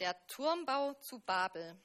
Der 0.00 0.16
Turmbau 0.28 0.94
zu 0.94 1.18
Babel. 1.18 1.78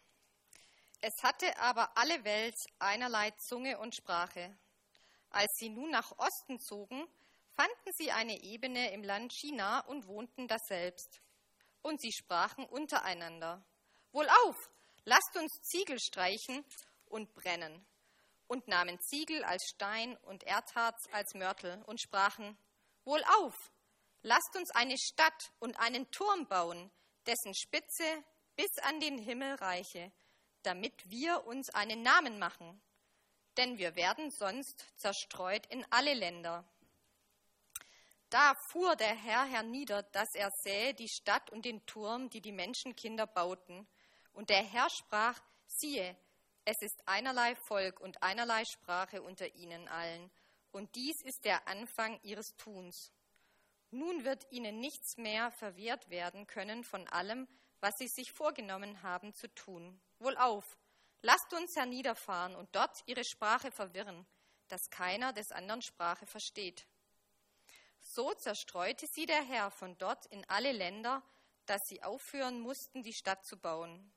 Es 1.02 1.22
hatte 1.22 1.60
aber 1.60 1.98
alle 1.98 2.24
Welt 2.24 2.56
einerlei 2.80 3.32
Zunge 3.32 3.78
und 3.78 3.94
Sprache. 3.94 4.58
Als 5.32 5.52
sie 5.58 5.68
nun 5.68 5.92
nach 5.92 6.18
Osten 6.18 6.58
zogen, 6.62 7.06
fanden 7.58 7.92
sie 7.98 8.14
eine 8.14 8.42
Ebene 8.42 8.94
im 8.94 9.04
Land 9.04 9.34
China 9.34 9.82
und 9.82 10.08
wohnten 10.08 10.48
daselbst. 10.48 11.20
Und 11.82 12.00
sie 12.00 12.14
sprachen 12.14 12.66
untereinander: 12.66 13.62
Wohlauf, 14.14 14.70
lasst 15.04 15.36
uns 15.36 15.52
Ziegel 15.64 16.00
streichen 16.00 16.64
und 17.08 17.34
brennen. 17.34 17.86
Und 18.48 18.70
nahmen 18.70 18.98
Ziegel 19.02 19.44
als 19.44 19.68
Stein 19.68 20.16
und 20.22 20.46
Erdharz 20.46 21.10
als 21.12 21.34
Mörtel 21.34 21.84
und 21.84 22.00
sprachen: 22.00 22.58
Wohlauf, 23.04 23.74
lasst 24.22 24.56
uns 24.56 24.72
eine 24.72 24.98
Stadt 24.98 25.52
und 25.60 25.78
einen 25.82 26.10
Turm 26.12 26.48
bauen, 26.48 26.90
dessen 27.28 27.54
Spitze 27.56 28.24
bis 28.56 28.78
an 28.80 29.00
den 29.00 29.18
Himmel 29.18 29.56
reiche, 29.56 30.12
damit 30.64 31.10
wir 31.10 31.46
uns 31.46 31.70
einen 31.70 32.02
Namen 32.02 32.40
machen. 32.40 32.82
Denn 33.58 33.78
wir 33.78 33.96
werden 33.96 34.32
sonst 34.32 34.86
zerstreut 34.98 35.66
in 35.68 35.86
alle 35.90 36.14
Länder. 36.14 36.66
Da 38.30 38.54
fuhr 38.70 38.96
der 38.96 39.16
Herr 39.16 39.46
hernieder, 39.46 40.04
dass 40.04 40.34
er 40.34 40.50
sähe 40.64 40.94
die 40.94 41.08
Stadt 41.08 41.50
und 41.52 41.64
den 41.64 41.86
Turm, 41.86 42.30
die 42.30 42.42
die 42.42 42.52
Menschenkinder 42.52 43.28
bauten. 43.28 43.88
Und 44.34 44.50
der 44.50 44.64
Herr 44.64 44.90
sprach, 44.90 45.40
siehe, 45.68 46.18
es 46.66 46.82
ist 46.82 47.02
einerlei 47.06 47.56
Volk 47.68 48.00
und 48.00 48.22
einerlei 48.24 48.66
Sprache 48.66 49.22
unter 49.22 49.54
ihnen 49.56 49.88
allen, 49.88 50.32
und 50.72 50.94
dies 50.96 51.22
ist 51.22 51.46
der 51.46 51.68
Anfang 51.70 52.20
ihres 52.24 52.54
Tuns. 52.58 53.14
Nun 53.96 54.26
wird 54.26 54.46
ihnen 54.52 54.82
nichts 54.82 55.16
mehr 55.16 55.52
verwehrt 55.52 56.10
werden 56.10 56.48
können 56.48 56.84
von 56.84 57.08
allem, 57.08 57.48
was 57.80 57.98
sie 57.98 58.10
sich 58.10 58.30
vorgenommen 58.30 59.02
haben 59.04 59.34
zu 59.34 59.48
tun. 59.56 60.02
Wohlauf, 60.20 60.78
lasst 61.22 61.54
uns 61.54 61.78
herniederfahren 61.78 62.58
und 62.58 62.76
dort 62.76 63.04
ihre 63.06 63.24
Sprache 63.24 63.72
verwirren, 63.72 64.26
dass 64.68 64.90
keiner 64.90 65.32
des 65.32 65.54
anderen 65.54 65.82
Sprache 65.82 66.26
versteht. 66.26 66.86
So 68.02 68.34
zerstreute 68.34 69.08
sie 69.08 69.26
der 69.28 69.42
Herr 69.42 69.72
von 69.72 69.98
dort 69.98 70.26
in 70.26 70.44
alle 70.50 70.74
Länder, 70.74 71.24
dass 71.66 71.88
sie 71.88 72.04
aufhören 72.04 72.60
mussten, 72.60 73.02
die 73.02 73.14
Stadt 73.14 73.46
zu 73.46 73.58
bauen. 73.58 74.12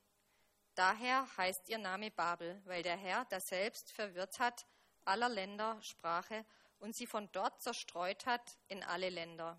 Daher 0.75 1.25
heißt 1.37 1.69
ihr 1.69 1.77
Name 1.77 2.11
Babel, 2.11 2.61
weil 2.65 2.83
der 2.83 2.97
Herr 2.97 3.23
daselbst 3.25 3.93
verwirrt 3.93 4.39
hat 4.39 4.65
aller 5.05 5.29
Länder 5.29 5.81
Sprache 5.81 6.45
und 6.79 6.97
sie 6.97 7.07
von 7.07 7.31
dort 7.31 7.61
zerstreut 7.61 8.25
hat 8.25 8.57
in 8.67 8.83
alle 8.83 9.09
Länder. 9.09 9.57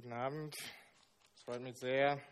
Guten 0.00 0.12
Abend. 0.12 0.54
Es 1.34 1.42
freut 1.42 1.60
mich 1.60 1.76
sehr, 1.76 2.22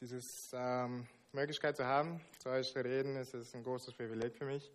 diese 0.00 0.20
ähm, 0.52 1.04
Möglichkeit 1.32 1.76
zu 1.76 1.84
haben, 1.84 2.24
zu 2.38 2.48
euch 2.48 2.72
zu 2.72 2.78
reden. 2.78 3.16
Es 3.16 3.34
ist 3.34 3.56
ein 3.56 3.64
großes 3.64 3.92
Privileg 3.92 4.36
für 4.36 4.44
mich. 4.44 4.70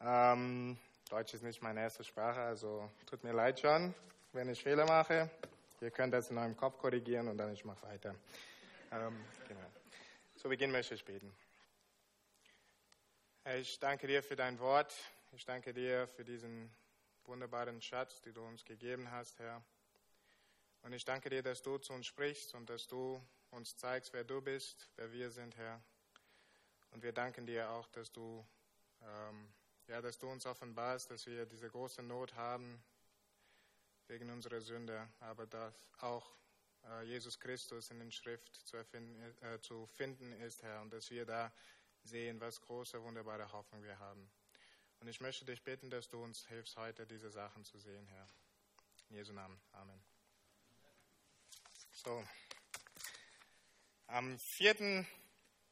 Ähm, 0.00 0.76
Deutsch 1.08 1.32
ist 1.32 1.44
nicht 1.44 1.62
meine 1.62 1.82
erste 1.82 2.02
Sprache, 2.02 2.40
also 2.40 2.90
tut 3.06 3.22
mir 3.22 3.32
leid 3.32 3.60
schon, 3.60 3.94
wenn 4.32 4.48
ich 4.48 4.64
Fehler 4.64 4.84
mache. 4.84 5.30
Ihr 5.80 5.92
könnt 5.92 6.12
das 6.12 6.28
in 6.28 6.38
eurem 6.38 6.56
Kopf 6.56 6.76
korrigieren 6.78 7.28
und 7.28 7.36
dann 7.36 7.52
ich 7.52 7.64
mache 7.64 7.86
weiter. 7.86 8.16
Ähm, 8.90 9.24
genau. 9.46 9.70
Zu 10.34 10.48
Beginn 10.48 10.72
möchte 10.72 10.96
ich 10.96 11.04
beten. 11.04 11.32
Ich 13.60 13.78
danke 13.78 14.08
dir 14.08 14.24
für 14.24 14.34
dein 14.34 14.58
Wort. 14.58 14.92
Ich 15.30 15.44
danke 15.44 15.72
dir 15.72 16.08
für 16.08 16.24
diesen 16.24 16.68
wunderbaren 17.26 17.80
Schatz, 17.80 18.20
den 18.22 18.34
du 18.34 18.42
uns 18.42 18.64
gegeben 18.64 19.08
hast, 19.12 19.38
Herr. 19.38 19.62
Und 20.84 20.92
ich 20.92 21.06
danke 21.06 21.30
dir, 21.30 21.42
dass 21.42 21.62
du 21.62 21.78
zu 21.78 21.94
uns 21.94 22.06
sprichst 22.06 22.54
und 22.54 22.68
dass 22.68 22.86
du 22.86 23.18
uns 23.50 23.74
zeigst, 23.74 24.12
wer 24.12 24.22
du 24.22 24.42
bist, 24.42 24.90
wer 24.96 25.10
wir 25.12 25.30
sind, 25.30 25.56
Herr. 25.56 25.82
Und 26.90 27.02
wir 27.02 27.12
danken 27.12 27.46
dir 27.46 27.70
auch, 27.70 27.88
dass 27.88 28.12
du, 28.12 28.46
ähm, 29.00 29.48
ja, 29.88 30.02
dass 30.02 30.18
du 30.18 30.28
uns 30.28 30.44
offenbarst, 30.44 31.10
dass 31.10 31.24
wir 31.24 31.46
diese 31.46 31.70
große 31.70 32.02
Not 32.02 32.34
haben 32.34 32.84
wegen 34.08 34.28
unserer 34.28 34.60
Sünde, 34.60 35.08
aber 35.20 35.46
dass 35.46 35.74
auch 36.00 36.36
äh, 36.84 37.04
Jesus 37.04 37.40
Christus 37.40 37.90
in 37.90 37.98
den 37.98 38.12
Schrift 38.12 38.54
zu, 38.66 38.76
erfinden, 38.76 39.22
äh, 39.42 39.58
zu 39.60 39.86
finden 39.86 40.32
ist, 40.42 40.62
Herr, 40.62 40.82
und 40.82 40.92
dass 40.92 41.10
wir 41.10 41.24
da 41.24 41.50
sehen, 42.02 42.38
was 42.42 42.60
große, 42.60 43.02
wunderbare 43.02 43.50
Hoffnung 43.52 43.82
wir 43.82 43.98
haben. 43.98 44.30
Und 45.00 45.08
ich 45.08 45.22
möchte 45.22 45.46
dich 45.46 45.62
bitten, 45.62 45.88
dass 45.88 46.10
du 46.10 46.22
uns 46.22 46.46
hilfst, 46.46 46.76
heute 46.76 47.06
diese 47.06 47.30
Sachen 47.30 47.64
zu 47.64 47.78
sehen, 47.78 48.06
Herr. 48.08 48.28
In 49.08 49.16
Jesu 49.16 49.32
Namen. 49.32 49.58
Amen. 49.72 50.13
So. 52.04 52.22
Am 54.08 54.38
4. 54.38 55.06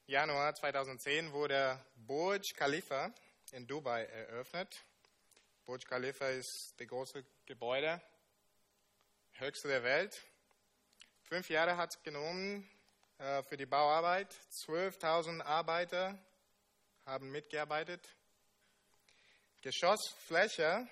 Januar 0.07 0.55
2010 0.55 1.31
wurde 1.31 1.79
Burj 2.07 2.55
Khalifa 2.55 3.13
in 3.51 3.67
Dubai 3.67 4.07
eröffnet. 4.07 4.83
Burj 5.67 5.85
Khalifa 5.85 6.29
ist 6.29 6.73
das 6.79 6.89
große 6.89 7.23
Gebäude, 7.45 8.01
höchste 9.33 9.69
der 9.69 9.83
Welt. 9.83 10.23
Fünf 11.25 11.51
Jahre 11.51 11.77
hat 11.77 11.95
es 11.95 12.03
genommen 12.03 12.67
äh, 13.19 13.43
für 13.43 13.59
die 13.59 13.67
Bauarbeit. 13.67 14.35
12.000 14.53 15.43
Arbeiter 15.43 16.19
haben 17.05 17.31
mitgearbeitet. 17.31 18.09
Geschossfläche 19.61 20.89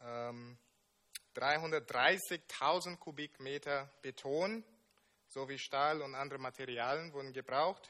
ähm, 0.02 0.58
330.000 1.34 2.98
Kubikmeter 2.98 3.88
Beton 4.02 4.62
sowie 5.28 5.58
Stahl 5.58 6.02
und 6.02 6.14
andere 6.14 6.38
Materialien 6.38 7.14
wurden 7.14 7.32
gebraucht. 7.32 7.88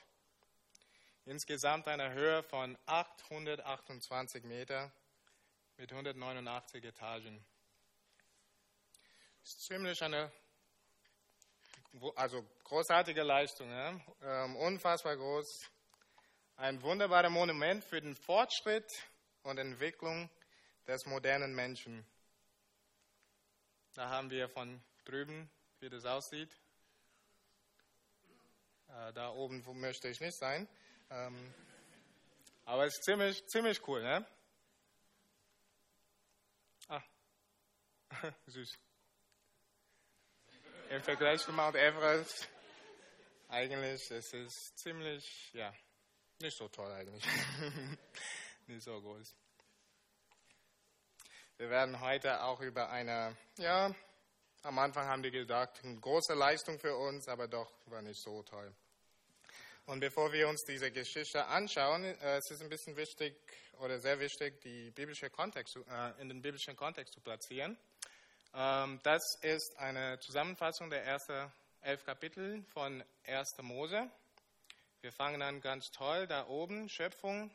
Insgesamt 1.24 1.88
eine 1.88 2.12
Höhe 2.12 2.44
von 2.44 2.78
828 2.86 4.44
Meter 4.44 4.92
mit 5.76 5.90
189 5.90 6.84
Etagen. 6.84 7.44
Das 9.40 9.54
ist 9.54 9.66
ziemlich 9.66 10.00
eine 10.02 10.30
also 12.14 12.42
großartige 12.64 13.22
Leistung, 13.22 13.70
ja? 13.70 14.00
ähm, 14.22 14.56
unfassbar 14.56 15.16
groß. 15.16 15.70
Ein 16.62 16.80
wunderbares 16.80 17.28
Monument 17.28 17.82
für 17.82 18.00
den 18.00 18.14
Fortschritt 18.14 18.88
und 19.42 19.58
Entwicklung 19.58 20.30
des 20.86 21.04
modernen 21.06 21.56
Menschen. 21.56 22.06
Da 23.94 24.08
haben 24.08 24.30
wir 24.30 24.48
von 24.48 24.80
drüben, 25.04 25.50
wie 25.80 25.90
das 25.90 26.04
aussieht. 26.04 26.56
Äh, 28.86 29.12
da 29.12 29.30
oben 29.30 29.64
möchte 29.80 30.06
ich 30.08 30.20
nicht 30.20 30.38
sein. 30.38 30.68
Ähm, 31.10 31.52
aber 32.64 32.86
es 32.86 32.94
ist 32.94 33.02
ziemlich, 33.06 33.44
ziemlich 33.48 33.88
cool, 33.88 34.00
ne? 34.00 34.24
Ah, 36.86 37.02
süß. 38.46 38.78
Im 40.90 41.02
Vergleich 41.02 41.40
zu 41.40 41.52
Mount 41.52 41.74
Everest, 41.74 42.48
eigentlich, 43.48 44.08
es 44.12 44.32
ist 44.32 44.78
ziemlich, 44.78 45.52
ja, 45.54 45.74
nicht 46.42 46.56
so 46.56 46.68
toll 46.68 46.90
eigentlich. 46.92 47.24
Nicht 48.66 48.84
so 48.84 49.00
groß. 49.00 49.34
Wir 51.56 51.70
werden 51.70 52.00
heute 52.00 52.42
auch 52.42 52.60
über 52.60 52.90
eine, 52.90 53.36
ja, 53.56 53.92
am 54.62 54.78
Anfang 54.78 55.06
haben 55.06 55.22
die 55.22 55.30
gesagt, 55.30 55.84
eine 55.84 55.98
große 55.98 56.34
Leistung 56.34 56.78
für 56.78 56.96
uns, 56.96 57.26
aber 57.28 57.48
doch 57.48 57.70
war 57.86 58.02
nicht 58.02 58.20
so 58.20 58.42
toll. 58.44 58.72
Und 59.86 59.98
bevor 60.00 60.32
wir 60.32 60.48
uns 60.48 60.62
diese 60.62 60.92
Geschichte 60.92 61.44
anschauen, 61.46 62.04
äh, 62.04 62.36
es 62.36 62.50
ist 62.50 62.62
ein 62.62 62.68
bisschen 62.68 62.96
wichtig 62.96 63.36
oder 63.80 63.98
sehr 63.98 64.20
wichtig, 64.20 64.60
die 64.60 64.92
biblische 64.92 65.28
Kontext, 65.30 65.76
äh, 65.76 66.20
in 66.20 66.28
den 66.28 66.40
biblischen 66.40 66.76
Kontext 66.76 67.14
zu 67.14 67.20
platzieren. 67.20 67.76
Ähm, 68.54 69.00
das 69.02 69.22
ist 69.42 69.76
eine 69.78 70.20
Zusammenfassung 70.20 70.88
der 70.90 71.04
ersten 71.04 71.52
elf 71.80 72.04
Kapitel 72.04 72.64
von 72.72 73.02
1. 73.24 73.62
Mose. 73.62 74.08
Wir 75.02 75.10
fangen 75.10 75.42
an 75.42 75.60
ganz 75.60 75.90
toll, 75.90 76.28
da 76.28 76.46
oben, 76.46 76.88
Schöpfung. 76.88 77.50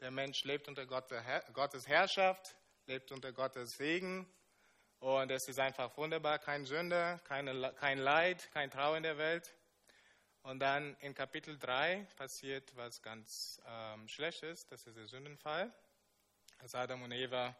Der 0.00 0.10
Mensch 0.10 0.42
lebt 0.42 0.66
unter 0.66 0.84
Gottes 0.86 1.86
Herrschaft, 1.86 2.56
lebt 2.86 3.12
unter 3.12 3.32
Gottes 3.32 3.76
Segen. 3.76 4.26
Und 4.98 5.30
es 5.30 5.46
ist 5.46 5.60
einfach 5.60 5.96
wunderbar, 5.96 6.40
kein 6.40 6.66
Sünde, 6.66 7.20
keine, 7.28 7.72
kein 7.74 7.98
Leid, 7.98 8.50
kein 8.52 8.72
Trauer 8.72 8.96
in 8.96 9.04
der 9.04 9.18
Welt. 9.18 9.54
Und 10.42 10.58
dann 10.58 10.96
in 10.96 11.14
Kapitel 11.14 11.56
3 11.60 12.08
passiert 12.16 12.74
was 12.74 13.00
ganz 13.02 13.62
ähm, 13.68 14.08
Schlechtes, 14.08 14.66
das 14.66 14.84
ist 14.84 14.96
der 14.96 15.06
Sündenfall. 15.06 15.72
Als 16.58 16.74
Adam 16.74 17.02
und 17.02 17.12
Eva 17.12 17.56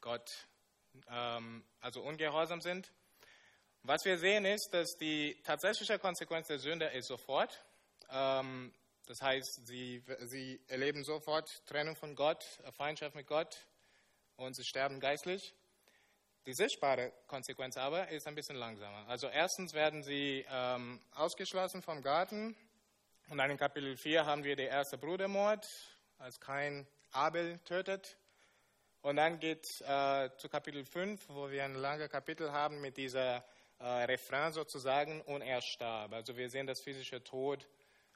Gott 0.00 0.46
ähm, 1.08 1.64
also 1.80 2.00
ungehorsam 2.00 2.60
sind. 2.60 2.92
Was 3.82 4.04
wir 4.04 4.18
sehen 4.18 4.44
ist, 4.44 4.68
dass 4.70 4.96
die 4.98 5.42
tatsächliche 5.42 5.98
Konsequenz 5.98 6.46
der 6.46 6.60
Sünde 6.60 6.86
ist 6.86 7.08
sofort. 7.08 7.64
Ähm, 8.12 8.72
das 9.06 9.20
heißt, 9.20 9.66
sie, 9.66 10.02
sie 10.20 10.60
erleben 10.68 11.02
sofort 11.02 11.66
Trennung 11.66 11.96
von 11.96 12.14
Gott, 12.14 12.44
Feindschaft 12.76 13.16
mit 13.16 13.26
Gott 13.26 13.66
und 14.36 14.54
sie 14.54 14.64
sterben 14.64 15.00
geistlich. 15.00 15.54
Die 16.46 16.54
sichtbare 16.54 17.12
Konsequenz 17.26 17.76
aber 17.76 18.08
ist 18.08 18.26
ein 18.26 18.34
bisschen 18.34 18.56
langsamer. 18.56 19.06
Also 19.08 19.28
erstens 19.28 19.74
werden 19.74 20.02
sie 20.02 20.44
ähm, 20.50 21.00
ausgeschlossen 21.12 21.82
vom 21.82 22.02
Garten 22.02 22.56
und 23.28 23.38
dann 23.38 23.50
in 23.50 23.56
Kapitel 23.56 23.96
4 23.96 24.26
haben 24.26 24.44
wir 24.44 24.56
den 24.56 24.68
ersten 24.68 24.98
Brudermord, 24.98 25.66
als 26.18 26.38
kein 26.38 26.86
Abel 27.12 27.58
tötet. 27.60 28.18
Und 29.00 29.16
dann 29.16 29.40
geht 29.40 29.66
äh, 29.82 30.30
zu 30.36 30.48
Kapitel 30.48 30.84
5, 30.84 31.28
wo 31.28 31.50
wir 31.50 31.64
ein 31.64 31.74
langes 31.74 32.10
Kapitel 32.10 32.52
haben 32.52 32.80
mit 32.80 32.96
dieser 32.96 33.44
äh, 33.78 33.84
Refrain 33.84 34.52
sozusagen, 34.52 35.20
und 35.22 35.42
er 35.42 35.60
starb. 35.60 36.12
Also 36.12 36.36
wir 36.36 36.50
sehen, 36.50 36.66
dass 36.66 36.80
physischer 36.80 37.22
Tod 37.22 37.66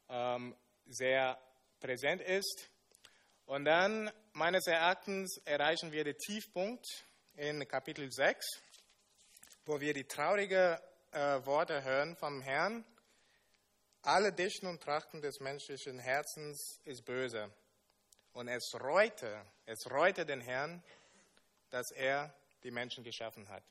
ähm, 0.09 0.57
sehr 0.87 1.39
präsent 1.81 2.23
ist. 2.23 2.69
Und 3.45 3.65
dann, 3.65 4.11
meines 4.33 4.67
Erachtens, 4.67 5.41
erreichen 5.45 5.93
wir 5.93 6.05
den 6.05 6.19
Tiefpunkt 6.19 6.85
in 7.35 7.67
Kapitel 7.69 8.11
6, 8.11 8.45
wo 9.65 9.81
wir 9.81 9.95
die 9.95 10.05
traurigen 10.05 10.79
äh, 11.13 11.45
Worte 11.47 11.83
hören 11.85 12.17
vom 12.17 12.41
Herrn. 12.43 12.85
Alle 14.03 14.33
Dichten 14.33 14.67
und 14.67 14.83
Trachten 14.83 15.21
des 15.21 15.41
menschlichen 15.41 15.99
Herzens 15.99 16.81
ist 16.85 17.05
böse. 17.05 17.53
Und 18.33 18.49
es 18.49 18.75
reute, 18.81 19.45
es 19.65 19.91
reute 19.91 20.27
den 20.27 20.41
Herrn, 20.41 20.83
dass 21.71 21.91
er 21.91 22.35
die 22.63 22.71
Menschen 22.71 23.03
geschaffen 23.03 23.49
hat. 23.49 23.65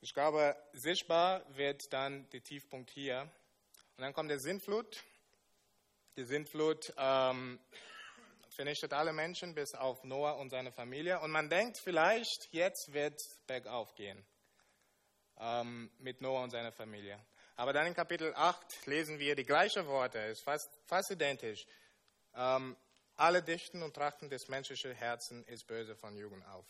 Ich 0.00 0.14
glaube, 0.14 0.56
sichtbar 0.72 1.44
wird 1.56 1.82
dann 1.92 2.28
der 2.30 2.42
Tiefpunkt 2.42 2.90
hier. 2.90 3.30
Und 3.96 4.02
dann 4.02 4.12
kommt 4.12 4.30
der 4.30 4.38
Sintflut. 4.38 5.02
Die 6.16 6.24
Sintflut 6.24 6.92
ähm, 6.96 7.58
vernichtet 8.50 8.92
alle 8.92 9.12
Menschen 9.12 9.54
bis 9.54 9.74
auf 9.74 10.04
Noah 10.04 10.36
und 10.38 10.50
seine 10.50 10.72
Familie. 10.72 11.20
Und 11.20 11.30
man 11.30 11.48
denkt 11.48 11.78
vielleicht, 11.78 12.48
jetzt 12.52 12.92
wird 12.92 13.14
es 13.14 13.40
bergauf 13.46 13.94
gehen 13.94 14.24
ähm, 15.38 15.90
mit 15.98 16.20
Noah 16.20 16.42
und 16.42 16.50
seiner 16.50 16.72
Familie. 16.72 17.18
Aber 17.56 17.72
dann 17.72 17.86
in 17.86 17.94
Kapitel 17.94 18.34
8 18.34 18.86
lesen 18.86 19.18
wir 19.18 19.36
die 19.36 19.44
gleichen 19.44 19.86
Worte, 19.86 20.18
ist 20.18 20.42
fast, 20.42 20.70
fast 20.86 21.10
identisch. 21.10 21.66
Ähm, 22.34 22.76
alle 23.16 23.42
Dichten 23.42 23.82
und 23.82 23.94
Trachten 23.94 24.30
des 24.30 24.48
menschlichen 24.48 24.92
Herzens 24.94 25.46
ist 25.48 25.66
böse 25.66 25.94
von 25.94 26.16
Jugend 26.16 26.46
auf. 26.48 26.66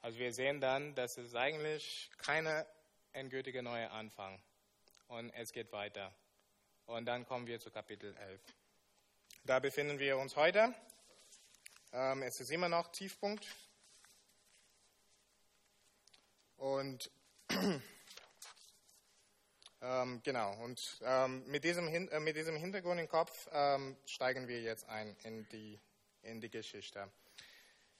Also 0.00 0.18
wir 0.18 0.32
sehen 0.32 0.60
dann, 0.60 0.94
dass 0.94 1.16
es 1.18 1.34
eigentlich 1.34 2.10
keine 2.18 2.66
endgültige 3.12 3.62
neue 3.62 3.90
Anfang 3.90 4.40
und 5.08 5.30
es 5.30 5.52
geht 5.52 5.72
weiter. 5.72 6.14
Und 6.86 7.06
dann 7.06 7.26
kommen 7.26 7.46
wir 7.46 7.60
zu 7.60 7.70
Kapitel 7.70 8.16
11. 8.16 8.40
Da 9.44 9.58
befinden 9.58 9.98
wir 9.98 10.16
uns 10.18 10.36
heute. 10.36 10.74
Ähm, 11.92 12.22
es 12.22 12.40
ist 12.40 12.50
immer 12.50 12.68
noch 12.68 12.88
Tiefpunkt. 12.92 13.46
Und 16.56 17.10
ähm, 19.80 20.20
genau, 20.22 20.52
und 20.64 20.98
ähm, 21.02 21.46
mit, 21.46 21.64
diesem, 21.64 21.88
äh, 21.88 22.20
mit 22.20 22.36
diesem 22.36 22.56
Hintergrund 22.56 23.00
im 23.00 23.08
Kopf 23.08 23.48
ähm, 23.52 23.96
steigen 24.06 24.48
wir 24.48 24.60
jetzt 24.60 24.88
ein 24.88 25.16
in 25.22 25.48
die, 25.48 25.80
in 26.22 26.40
die 26.40 26.50
Geschichte. 26.50 27.10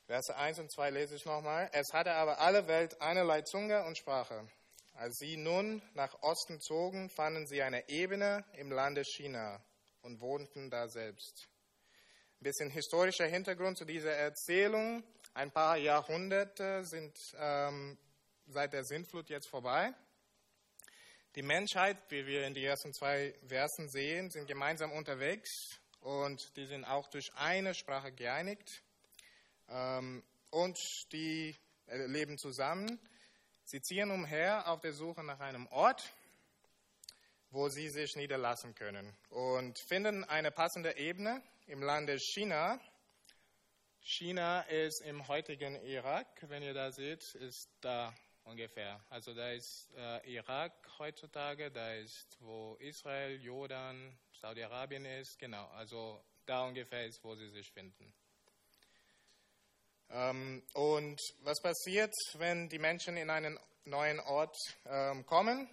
Verse 0.06 0.34
1 0.34 0.58
und 0.58 0.70
2 0.70 0.90
lese 0.90 1.16
ich 1.16 1.24
nochmal. 1.24 1.68
Es 1.72 1.92
hatte 1.92 2.12
aber 2.14 2.40
alle 2.40 2.66
Welt 2.66 3.00
einerlei 3.00 3.42
Zunge 3.42 3.84
und 3.84 3.96
Sprache. 3.96 4.48
Als 4.98 5.18
sie 5.18 5.36
nun 5.36 5.80
nach 5.94 6.22
Osten 6.22 6.60
zogen, 6.60 7.08
fanden 7.08 7.46
sie 7.46 7.62
eine 7.62 7.88
Ebene 7.88 8.44
im 8.54 8.72
Lande 8.72 9.04
China 9.04 9.62
und 10.02 10.20
wohnten 10.20 10.70
da 10.70 10.88
selbst. 10.88 11.48
Ein 12.40 12.42
bisschen 12.42 12.70
historischer 12.70 13.26
Hintergrund 13.26 13.78
zu 13.78 13.84
dieser 13.84 14.10
Erzählung. 14.10 15.04
Ein 15.34 15.52
paar 15.52 15.76
Jahrhunderte 15.76 16.84
sind 16.84 17.16
ähm, 17.38 17.96
seit 18.48 18.72
der 18.72 18.82
Sintflut 18.82 19.28
jetzt 19.28 19.48
vorbei. 19.48 19.94
Die 21.36 21.42
Menschheit, 21.42 21.96
wie 22.08 22.26
wir 22.26 22.44
in 22.44 22.54
den 22.54 22.64
ersten 22.64 22.92
zwei 22.92 23.36
Versen 23.46 23.88
sehen, 23.88 24.32
sind 24.32 24.48
gemeinsam 24.48 24.90
unterwegs 24.90 25.78
und 26.00 26.56
die 26.56 26.66
sind 26.66 26.84
auch 26.84 27.06
durch 27.06 27.32
eine 27.36 27.72
Sprache 27.72 28.10
geeinigt 28.10 28.82
ähm, 29.68 30.24
und 30.50 30.76
die 31.12 31.54
äh, 31.86 32.04
leben 32.06 32.36
zusammen. 32.36 32.98
Sie 33.70 33.82
ziehen 33.82 34.10
umher 34.10 34.66
auf 34.66 34.80
der 34.80 34.94
Suche 34.94 35.22
nach 35.22 35.40
einem 35.40 35.66
Ort, 35.66 36.14
wo 37.50 37.68
sie 37.68 37.90
sich 37.90 38.16
niederlassen 38.16 38.74
können 38.74 39.14
und 39.28 39.78
finden 39.78 40.24
eine 40.24 40.50
passende 40.50 40.96
Ebene 40.96 41.42
im 41.66 41.82
Lande 41.82 42.18
China. 42.18 42.80
China 44.00 44.62
ist 44.62 45.02
im 45.02 45.28
heutigen 45.28 45.74
Irak, 45.84 46.26
wenn 46.48 46.62
ihr 46.62 46.72
da 46.72 46.90
seht, 46.90 47.34
ist 47.34 47.68
da 47.82 48.14
ungefähr. 48.44 49.04
Also 49.10 49.34
da 49.34 49.50
ist 49.50 49.90
äh, 49.98 50.36
Irak 50.36 50.72
heutzutage, 50.98 51.70
da 51.70 51.92
ist, 51.92 52.38
wo 52.40 52.74
Israel, 52.80 53.38
Jordan, 53.38 54.18
Saudi-Arabien 54.32 55.04
ist, 55.04 55.38
genau. 55.38 55.66
Also 55.72 56.24
da 56.46 56.64
ungefähr 56.64 57.04
ist, 57.04 57.22
wo 57.22 57.34
sie 57.34 57.50
sich 57.50 57.70
finden. 57.70 58.14
Ähm, 60.10 60.62
und 60.74 61.20
was 61.40 61.60
passiert, 61.60 62.12
wenn 62.34 62.68
die 62.68 62.78
Menschen 62.78 63.16
in 63.16 63.30
einen 63.30 63.58
neuen 63.84 64.20
Ort 64.20 64.56
ähm, 64.86 65.24
kommen? 65.26 65.68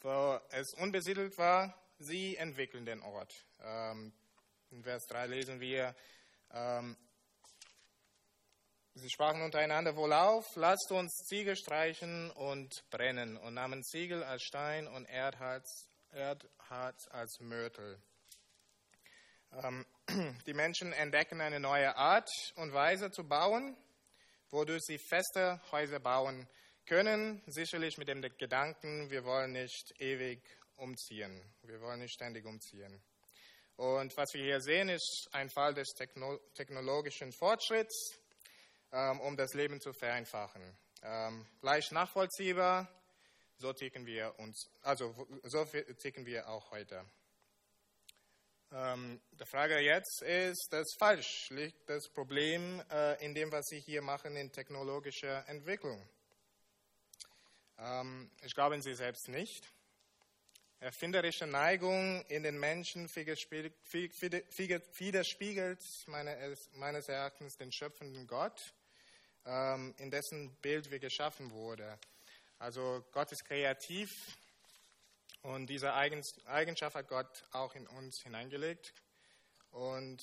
wo 0.00 0.40
es 0.50 0.74
unbesiedelt 0.74 1.38
war, 1.38 1.74
sie 1.98 2.36
entwickeln 2.36 2.84
den 2.84 3.00
Ort. 3.02 3.32
Ähm, 3.60 4.12
in 4.70 4.82
Vers 4.82 5.06
3 5.06 5.26
lesen 5.26 5.60
wir, 5.60 5.94
sie 8.94 9.10
sprachen 9.10 9.42
untereinander 9.42 9.96
wohl 9.96 10.12
auf, 10.12 10.44
lasst 10.56 10.90
uns 10.92 11.24
Ziegel 11.26 11.56
streichen 11.56 12.30
und 12.30 12.84
brennen 12.90 13.36
und 13.36 13.54
nahmen 13.54 13.82
Ziegel 13.84 14.22
als 14.22 14.42
Stein 14.42 14.86
und 14.86 15.06
Erdharz, 15.06 15.90
Erdharz 16.10 17.08
als 17.08 17.38
Mörtel. 17.40 18.02
Ähm, 19.52 19.86
die 20.46 20.54
Menschen 20.54 20.92
entdecken 20.92 21.40
eine 21.40 21.60
neue 21.60 21.96
Art 21.96 22.28
und 22.56 22.72
Weise 22.72 23.10
zu 23.10 23.24
bauen, 23.24 23.76
wodurch 24.50 24.82
sie 24.82 24.98
feste 24.98 25.60
Häuser 25.70 26.00
bauen 26.00 26.48
können, 26.86 27.42
sicherlich 27.46 27.98
mit 27.98 28.08
dem 28.08 28.20
Gedanken, 28.20 29.10
wir 29.10 29.24
wollen 29.24 29.52
nicht 29.52 29.94
ewig 30.00 30.40
umziehen, 30.76 31.40
wir 31.62 31.80
wollen 31.80 32.00
nicht 32.00 32.14
ständig 32.14 32.44
umziehen. 32.44 33.02
Und 33.76 34.16
was 34.16 34.34
wir 34.34 34.42
hier 34.42 34.60
sehen, 34.60 34.88
ist 34.88 35.28
ein 35.32 35.48
Fall 35.48 35.74
des 35.74 35.88
Techno 35.94 36.38
technologischen 36.54 37.32
Fortschritts, 37.32 38.18
ähm, 38.92 39.20
um 39.20 39.36
das 39.36 39.54
Leben 39.54 39.80
zu 39.80 39.92
vereinfachen. 39.92 40.62
Ähm, 41.02 41.46
leicht 41.62 41.92
nachvollziehbar, 41.92 42.88
so 43.58 43.72
ticken 43.72 44.06
wir 44.06 44.38
uns, 44.38 44.70
also 44.82 45.14
so 45.44 45.64
ticken 45.64 46.26
wir 46.26 46.48
auch 46.48 46.70
heute. 46.72 47.04
Ähm, 48.74 49.20
die 49.38 49.44
Frage 49.44 49.78
jetzt 49.80 50.22
ist, 50.22 50.68
das 50.70 50.94
falsch 50.98 51.50
liegt 51.50 51.90
das 51.90 52.08
Problem 52.08 52.82
äh, 52.90 53.22
in 53.22 53.34
dem, 53.34 53.52
was 53.52 53.66
Sie 53.66 53.80
hier 53.80 54.00
machen 54.00 54.34
in 54.34 54.50
technologischer 54.50 55.46
Entwicklung. 55.46 56.02
Ähm, 57.78 58.30
ich 58.42 58.54
glaube 58.54 58.80
sie 58.80 58.94
selbst 58.94 59.28
nicht. 59.28 59.68
Erfinderische 60.80 61.46
Neigung 61.46 62.24
in 62.28 62.42
den 62.42 62.58
Menschen 62.58 63.14
widerspiegelt 63.14 63.74
meines 66.06 67.08
Erachtens 67.08 67.56
den 67.56 67.72
schöpfenden 67.72 68.26
Gott, 68.26 68.72
ähm, 69.44 69.94
in 69.98 70.10
dessen 70.10 70.56
Bild 70.62 70.90
wir 70.90 70.98
geschaffen 70.98 71.50
wurden. 71.50 71.98
Also 72.58 73.04
Gott 73.12 73.32
ist 73.32 73.44
kreativ 73.44 74.38
und 75.42 75.66
diese 75.66 75.94
Eigenschaft 75.94 76.96
hat 76.96 77.08
Gott 77.08 77.44
auch 77.52 77.74
in 77.74 77.86
uns 77.86 78.22
hineingelegt. 78.22 78.94
Und 79.72 80.22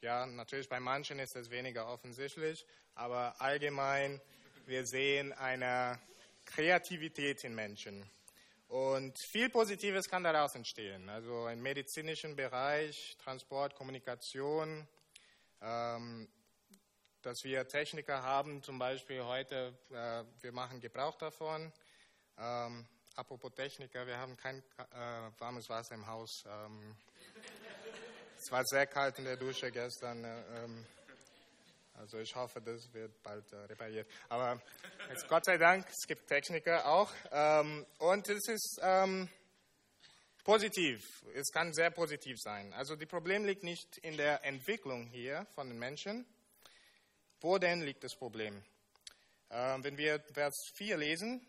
ja, 0.00 0.26
natürlich 0.26 0.68
bei 0.68 0.78
manchen 0.78 1.18
ist 1.18 1.34
es 1.36 1.50
weniger 1.50 1.88
offensichtlich, 1.88 2.66
aber 2.94 3.34
allgemein, 3.40 4.20
wir 4.66 4.86
sehen 4.86 5.32
eine 5.32 5.98
Kreativität 6.44 7.44
in 7.44 7.54
Menschen. 7.54 8.08
Und 8.68 9.18
viel 9.18 9.50
Positives 9.50 10.08
kann 10.08 10.22
daraus 10.22 10.54
entstehen. 10.54 11.08
Also 11.08 11.48
im 11.48 11.60
medizinischen 11.60 12.36
Bereich, 12.36 13.16
Transport, 13.18 13.74
Kommunikation, 13.74 14.86
ähm, 15.60 16.28
dass 17.22 17.42
wir 17.42 17.66
Techniker 17.66 18.22
haben, 18.22 18.62
zum 18.62 18.78
Beispiel 18.78 19.24
heute, 19.24 19.76
äh, 19.90 20.22
wir 20.40 20.52
machen 20.52 20.80
Gebrauch 20.80 21.16
davon. 21.16 21.72
Ähm, 22.38 22.86
apropos 23.20 23.52
Techniker, 23.54 24.06
wir 24.06 24.16
haben 24.16 24.34
kein 24.34 24.58
äh, 24.78 25.30
warmes 25.38 25.68
Wasser 25.68 25.94
im 25.94 26.06
Haus. 26.06 26.42
Ähm, 26.46 26.96
es 28.38 28.50
war 28.50 28.64
sehr 28.64 28.86
kalt 28.86 29.18
in 29.18 29.26
der 29.26 29.36
Dusche 29.36 29.70
gestern. 29.70 30.24
Äh, 30.24 30.64
ähm, 30.64 30.86
Also 31.98 32.18
ich 32.18 32.34
hoffe, 32.34 32.62
das 32.62 32.90
wird 32.94 33.22
bald 33.22 33.52
äh, 33.52 33.56
repariert. 33.56 34.08
Aber 34.30 34.58
jetzt, 35.10 35.28
Gott 35.28 35.44
sei 35.44 35.58
Dank, 35.58 35.86
es 35.90 36.06
gibt 36.06 36.28
Techniker 36.28 36.86
auch. 36.86 37.12
Ähm, 37.30 37.84
und 37.98 38.26
es 38.30 38.48
ist 38.48 38.80
ähm, 38.82 39.28
positiv. 40.42 41.04
Es 41.34 41.52
kann 41.52 41.74
sehr 41.74 41.90
positiv 41.90 42.38
sein. 42.38 42.72
Also 42.72 42.96
das 42.96 43.06
Problem 43.06 43.44
liegt 43.44 43.64
nicht 43.64 43.98
in 43.98 44.16
der 44.16 44.42
Entwicklung 44.46 45.08
hier 45.08 45.46
von 45.54 45.68
den 45.68 45.78
Menschen. 45.78 46.24
Wo 47.42 47.58
denn 47.58 47.82
liegt 47.82 48.02
das 48.02 48.16
Problem? 48.16 48.62
Ähm, 49.50 49.84
wenn 49.84 49.98
wir 49.98 50.20
Vers 50.32 50.54
4 50.76 50.96
lesen, 50.96 51.46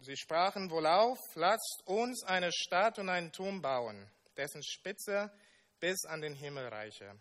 sie 0.00 0.16
sprachen 0.16 0.70
wohl 0.70 0.86
auf, 0.86 1.18
lasst 1.34 1.82
uns 1.84 2.24
eine 2.24 2.52
Stadt 2.52 2.98
und 2.98 3.08
einen 3.08 3.32
Turm 3.32 3.62
bauen, 3.62 4.10
dessen 4.36 4.62
Spitze 4.62 5.32
bis 5.80 6.04
an 6.04 6.20
den 6.20 6.34
Himmel 6.34 6.68
reiche 6.68 7.18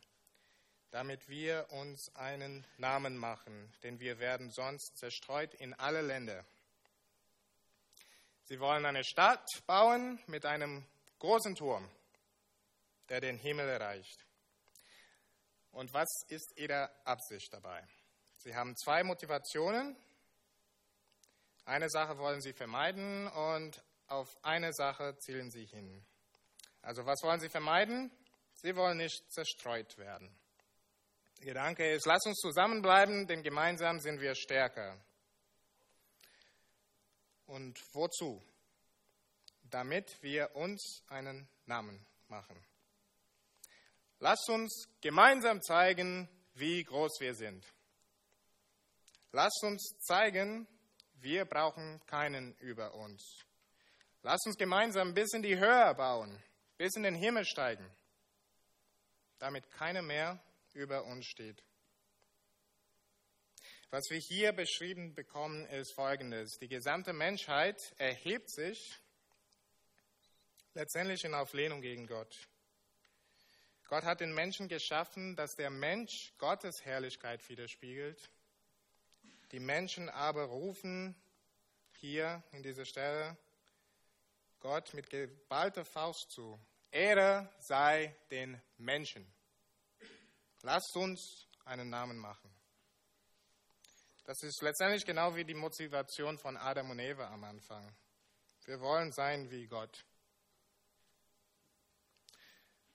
damit 0.91 1.27
wir 1.29 1.67
uns 1.71 2.09
einen 2.15 2.65
Namen 2.77 3.17
machen, 3.17 3.71
denn 3.83 3.99
wir 3.99 4.19
werden 4.19 4.51
sonst 4.51 4.97
zerstreut 4.97 5.53
in 5.55 5.73
alle 5.75 6.01
Länder. 6.01 6.43
Sie 8.45 8.59
wollen 8.59 8.85
eine 8.85 9.03
Stadt 9.03 9.45
bauen 9.67 10.19
mit 10.25 10.45
einem 10.45 10.85
großen 11.19 11.55
Turm, 11.55 11.89
der 13.09 13.21
den 13.21 13.37
Himmel 13.37 13.69
erreicht. 13.69 14.25
Und 15.71 15.93
was 15.93 16.07
ist 16.29 16.57
ihre 16.57 16.89
Absicht 17.05 17.53
dabei? 17.53 17.83
Sie 18.37 18.55
haben 18.55 18.75
zwei 18.75 19.03
Motivationen. 19.03 19.95
Eine 21.69 21.91
Sache 21.91 22.17
wollen 22.17 22.41
sie 22.41 22.53
vermeiden 22.53 23.27
und 23.27 23.83
auf 24.07 24.43
eine 24.43 24.73
Sache 24.73 25.15
zielen 25.19 25.51
sie 25.51 25.67
hin. 25.67 26.03
Also 26.81 27.05
was 27.05 27.21
wollen 27.21 27.39
sie 27.39 27.47
vermeiden? 27.47 28.11
Sie 28.55 28.75
wollen 28.75 28.97
nicht 28.97 29.31
zerstreut 29.31 29.95
werden. 29.99 30.35
Der 31.37 31.45
Gedanke 31.45 31.87
ist, 31.91 32.07
lass 32.07 32.25
uns 32.25 32.39
zusammenbleiben, 32.39 33.27
denn 33.27 33.43
gemeinsam 33.43 33.99
sind 33.99 34.19
wir 34.19 34.33
stärker. 34.33 34.99
Und 37.45 37.79
wozu? 37.93 38.43
Damit 39.61 40.23
wir 40.23 40.55
uns 40.55 41.03
einen 41.07 41.47
Namen 41.67 42.03
machen. 42.29 42.65
Lass 44.17 44.43
uns 44.49 44.89
gemeinsam 45.01 45.61
zeigen, 45.61 46.27
wie 46.55 46.83
groß 46.83 47.19
wir 47.19 47.35
sind. 47.35 47.63
Lass 49.31 49.53
uns 49.61 49.99
zeigen, 49.99 50.67
wir 51.21 51.45
brauchen 51.45 51.99
keinen 52.05 52.55
über 52.59 52.93
uns. 52.93 53.45
Lass 54.21 54.39
uns 54.45 54.57
gemeinsam 54.57 55.13
bis 55.13 55.33
in 55.33 55.41
die 55.41 55.57
Höhe 55.57 55.93
bauen, 55.95 56.41
bis 56.77 56.95
in 56.95 57.03
den 57.03 57.15
Himmel 57.15 57.45
steigen, 57.45 57.89
damit 59.37 59.69
keiner 59.71 60.01
mehr 60.01 60.43
über 60.73 61.05
uns 61.05 61.25
steht. 61.25 61.63
Was 63.91 64.03
wir 64.09 64.19
hier 64.19 64.51
beschrieben 64.51 65.15
bekommen, 65.15 65.65
ist 65.67 65.95
Folgendes. 65.95 66.57
Die 66.59 66.67
gesamte 66.67 67.11
Menschheit 67.11 67.81
erhebt 67.97 68.51
sich 68.51 68.99
letztendlich 70.75 71.23
in 71.23 71.33
Auflehnung 71.33 71.81
gegen 71.81 72.05
Gott. 72.05 72.35
Gott 73.87 74.03
hat 74.03 74.19
den 74.19 74.33
Menschen 74.33 74.67
geschaffen, 74.67 75.35
dass 75.35 75.55
der 75.55 75.71
Mensch 75.71 76.33
Gottes 76.37 76.85
Herrlichkeit 76.85 77.49
widerspiegelt. 77.49 78.29
Die 79.51 79.59
Menschen 79.59 80.09
aber 80.09 80.45
rufen 80.45 81.15
hier 81.97 82.43
in 82.51 82.61
dieser 82.61 82.85
Stelle 82.85 83.37
Gott 84.59 84.93
mit 84.93 85.09
geballter 85.09 85.85
Faust 85.85 86.31
zu. 86.31 86.59
Ehre 86.91 87.49
sei 87.59 88.15
den 88.29 88.61
Menschen. 88.77 89.25
Lasst 90.61 90.95
uns 90.95 91.47
einen 91.65 91.89
Namen 91.89 92.17
machen. 92.17 92.53
Das 94.25 94.43
ist 94.43 94.61
letztendlich 94.61 95.05
genau 95.05 95.35
wie 95.35 95.45
die 95.45 95.55
Motivation 95.55 96.37
von 96.37 96.57
Adam 96.57 96.91
und 96.91 96.99
Eva 96.99 97.29
am 97.29 97.43
Anfang. 97.43 97.95
Wir 98.65 98.79
wollen 98.79 99.11
sein 99.11 99.49
wie 99.49 99.65
Gott. 99.65 100.05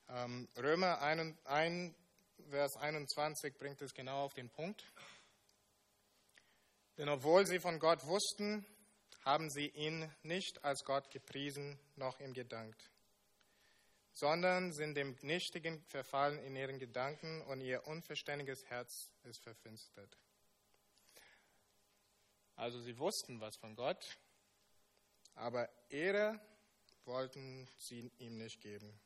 Ähm, 0.08 0.49
Römer 0.56 1.00
1, 1.00 1.37
1, 1.44 1.94
Vers 2.50 2.76
21 2.76 3.56
bringt 3.56 3.80
es 3.82 3.94
genau 3.94 4.25
auf 4.25 4.34
den 4.34 4.50
Punkt. 4.50 4.84
Denn 6.99 7.09
obwohl 7.09 7.47
sie 7.47 7.61
von 7.61 7.79
Gott 7.79 8.07
wussten, 8.07 8.65
haben 9.25 9.51
sie 9.51 9.69
ihn 9.69 10.11
nicht 10.23 10.65
als 10.65 10.85
Gott 10.85 11.11
gepriesen, 11.11 11.79
noch 11.97 12.21
ihm 12.21 12.35
gedankt 12.35 12.91
sondern 14.15 14.73
sind 14.73 14.95
dem 14.95 15.17
Nichtigen 15.23 15.83
verfallen 15.89 16.39
in 16.39 16.55
ihren 16.55 16.79
Gedanken 16.79 17.43
und 17.43 17.61
ihr 17.61 17.85
unverständiges 17.87 18.65
Herz 18.67 19.11
ist 19.25 19.43
verfinstert. 19.43 20.17
Also 22.55 22.81
sie 22.81 22.97
wussten 22.99 23.41
was 23.41 23.57
von 23.57 23.75
Gott, 23.75 24.17
aber 25.35 25.69
Ehre 25.91 26.41
wollten 27.05 27.69
sie 27.77 28.13
ihm 28.19 28.39
nicht 28.39 28.61
geben. 28.61 29.01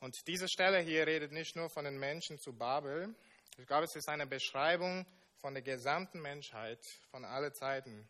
Und 0.00 0.14
diese 0.26 0.46
Stelle 0.46 0.80
hier 0.80 1.06
redet 1.06 1.32
nicht 1.32 1.56
nur 1.56 1.70
von 1.70 1.86
den 1.86 1.98
Menschen 1.98 2.38
zu 2.38 2.52
Babel. 2.52 3.14
Ich 3.56 3.66
glaube, 3.66 3.84
es 3.84 3.96
ist 3.96 4.10
eine 4.10 4.26
Beschreibung 4.26 5.06
von 5.38 5.54
der 5.54 5.62
gesamten 5.62 6.20
Menschheit, 6.20 6.78
von 7.10 7.24
allen 7.24 7.52
Zeiten 7.54 8.08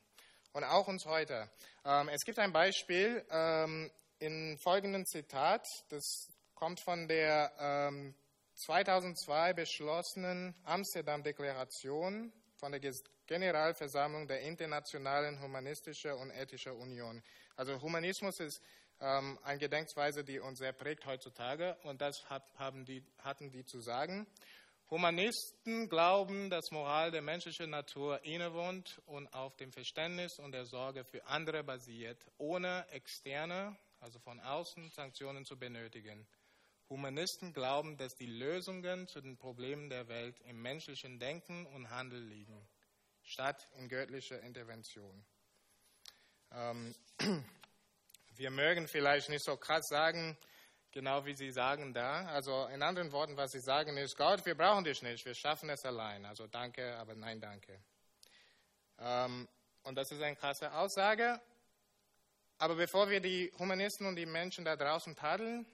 und 0.52 0.64
auch 0.64 0.88
uns 0.88 1.04
heute. 1.04 1.50
Ähm, 1.84 2.08
es 2.08 2.24
gibt 2.24 2.38
ein 2.38 2.52
Beispiel 2.52 3.24
ähm, 3.30 3.90
in 4.18 4.58
folgendem 4.58 5.04
Zitat, 5.04 5.66
das 5.90 6.28
kommt 6.54 6.80
von 6.80 7.06
der 7.08 7.52
ähm, 7.58 8.14
2002 8.54 9.52
beschlossenen 9.52 10.54
Amsterdam-Deklaration 10.64 12.32
von 12.54 12.72
der 12.72 12.80
Generalversammlung 13.26 14.26
der 14.26 14.40
Internationalen 14.40 15.42
Humanistischen 15.42 16.12
und 16.12 16.30
Ethischen 16.30 16.72
Union. 16.72 17.22
Also 17.56 17.80
Humanismus 17.82 18.40
ist 18.40 18.62
ähm, 19.00 19.38
eine 19.42 19.58
Gedenkweise, 19.58 20.24
die 20.24 20.38
uns 20.38 20.58
sehr 20.58 20.72
prägt 20.72 21.04
heutzutage 21.04 21.76
und 21.82 22.00
das 22.00 22.24
haben 22.30 22.86
die, 22.86 23.04
hatten 23.18 23.50
die 23.50 23.66
zu 23.66 23.80
sagen. 23.80 24.26
Humanisten 24.90 25.88
glauben, 25.88 26.48
dass 26.48 26.70
Moral 26.70 27.10
der 27.10 27.22
menschlichen 27.22 27.70
Natur 27.70 28.24
innewohnt 28.24 29.00
und 29.06 29.26
auf 29.34 29.56
dem 29.56 29.72
Verständnis 29.72 30.38
und 30.38 30.52
der 30.52 30.64
Sorge 30.64 31.04
für 31.04 31.26
andere 31.26 31.64
basiert, 31.64 32.24
ohne 32.38 32.86
externe 32.90 33.76
also 34.00 34.18
von 34.20 34.40
außen 34.40 34.90
Sanktionen 34.90 35.44
zu 35.44 35.58
benötigen. 35.58 36.26
Humanisten 36.88 37.52
glauben, 37.52 37.96
dass 37.96 38.14
die 38.14 38.26
Lösungen 38.26 39.08
zu 39.08 39.20
den 39.20 39.36
Problemen 39.36 39.90
der 39.90 40.06
Welt 40.08 40.38
im 40.42 40.62
menschlichen 40.62 41.18
Denken 41.18 41.66
und 41.66 41.90
Handeln 41.90 42.28
liegen, 42.28 42.68
statt 43.22 43.66
in 43.76 43.88
göttlicher 43.88 44.40
Intervention. 44.40 45.24
Ähm, 46.52 46.94
wir 48.36 48.50
mögen 48.50 48.86
vielleicht 48.86 49.28
nicht 49.28 49.44
so 49.44 49.56
krass 49.56 49.86
sagen, 49.88 50.38
genau 50.96 51.26
wie 51.26 51.34
Sie 51.34 51.50
sagen 51.50 51.92
da. 51.92 52.24
Also 52.28 52.68
in 52.68 52.82
anderen 52.82 53.12
Worten, 53.12 53.36
was 53.36 53.50
Sie 53.50 53.60
sagen 53.60 53.98
ist, 53.98 54.16
Gott, 54.16 54.46
wir 54.46 54.54
brauchen 54.54 54.82
dich 54.82 55.02
nicht, 55.02 55.26
wir 55.26 55.34
schaffen 55.34 55.68
es 55.68 55.84
allein. 55.84 56.24
Also 56.24 56.46
danke, 56.46 56.96
aber 56.96 57.14
nein, 57.14 57.38
danke. 57.38 57.78
Ähm, 58.98 59.46
und 59.82 59.94
das 59.94 60.10
ist 60.10 60.22
eine 60.22 60.36
krasse 60.36 60.72
Aussage, 60.72 61.38
aber 62.56 62.76
bevor 62.76 63.10
wir 63.10 63.20
die 63.20 63.52
Humanisten 63.58 64.06
und 64.06 64.16
die 64.16 64.24
Menschen 64.24 64.64
da 64.64 64.74
draußen 64.74 65.14
tadeln, 65.14 65.66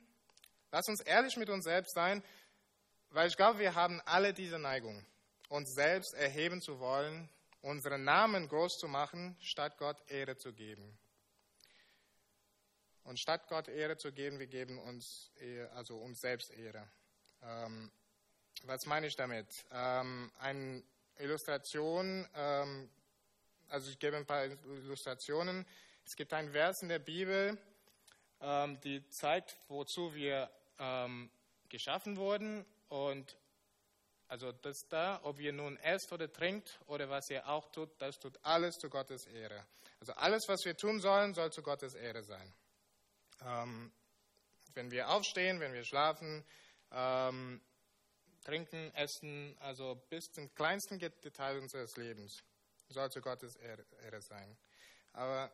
lass 0.73 0.88
uns 0.88 1.00
ehrlich 1.02 1.37
mit 1.37 1.50
uns 1.50 1.67
selbst 1.67 1.95
sein, 1.95 2.25
weil 3.11 3.29
ich 3.29 3.37
glaube, 3.37 3.61
wir 3.61 3.76
haben 3.76 4.00
alle 4.05 4.33
diese 4.33 4.59
Neigung, 4.59 5.07
uns 5.49 5.73
selbst 5.73 6.14
erheben 6.14 6.61
zu 6.61 6.81
wollen, 6.81 7.31
unseren 7.61 8.02
Namen 8.02 8.49
groß 8.49 8.76
zu 8.76 8.88
machen, 8.88 9.37
statt 9.41 9.79
Gott 9.79 9.99
Ehre 10.11 10.37
zu 10.37 10.52
geben. 10.52 10.99
Und 13.04 13.18
statt 13.18 13.49
Gott 13.49 13.68
Ehre 13.68 13.97
zu 13.97 14.12
geben, 14.12 14.38
wir 14.38 14.47
geben 14.47 14.78
uns, 14.78 15.30
also 15.75 15.97
uns 15.97 16.21
selbst 16.21 16.50
Ehre. 16.50 16.88
Ähm, 17.42 17.90
was 18.64 18.87
meine 18.87 19.06
ich 19.09 19.16
damit? 19.16 19.49
Ähm, 19.73 20.30
eine 20.38 20.82
Illustration, 21.18 22.28
ähm, 22.35 22.88
also 23.68 23.90
ich 23.90 23.99
gebe 23.99 24.16
ein 24.16 24.26
paar 24.26 24.44
Illustrationen. 24.44 25.66
Es 26.04 26.14
gibt 26.14 26.32
einen 26.32 26.52
Vers 26.52 26.82
in 26.82 26.88
der 26.88 26.99
Bibel, 27.00 27.59
ähm, 28.40 28.80
die 28.80 29.09
zeigt, 29.09 29.56
wozu 29.68 30.14
wir 30.14 30.50
ähm, 30.78 31.30
geschaffen 31.68 32.16
wurden. 32.16 32.64
Und 32.88 33.37
also 34.28 34.52
das 34.52 34.87
da, 34.88 35.21
ob 35.25 35.40
ihr 35.40 35.52
nun 35.52 35.76
esst 35.78 36.12
oder 36.12 36.32
trinkt 36.32 36.80
oder 36.87 37.11
was 37.11 37.30
ihr 37.30 37.49
auch 37.49 37.71
tut, 37.73 37.90
das 37.99 38.18
tut 38.18 38.38
alles 38.42 38.78
zu 38.78 38.88
Gottes 38.88 39.26
Ehre. 39.26 39.66
Also 40.00 40.12
alles, 40.14 40.49
was 40.49 40.64
wir 40.64 40.76
tun 40.76 41.00
sollen, 41.00 41.35
soll 41.35 41.52
zu 41.52 41.62
Gottes 41.62 41.94
Ehre 41.94 42.23
sein. 42.23 42.52
Ähm, 43.44 43.92
wenn 44.75 44.90
wir 44.90 45.08
aufstehen, 45.08 45.61
wenn 45.61 45.72
wir 45.72 45.84
schlafen, 45.84 46.44
ähm, 46.90 47.61
trinken, 48.44 48.92
essen, 48.94 49.56
also 49.61 49.94
bis 50.08 50.30
zum 50.32 50.52
kleinsten 50.54 50.99
Detail 50.99 51.58
unseres 51.58 51.96
Lebens, 51.96 52.42
soll 52.88 53.11
zu 53.11 53.20
Gottes 53.20 53.56
Ehre, 53.56 54.20
sein. 54.20 54.56
Aber 55.12 55.52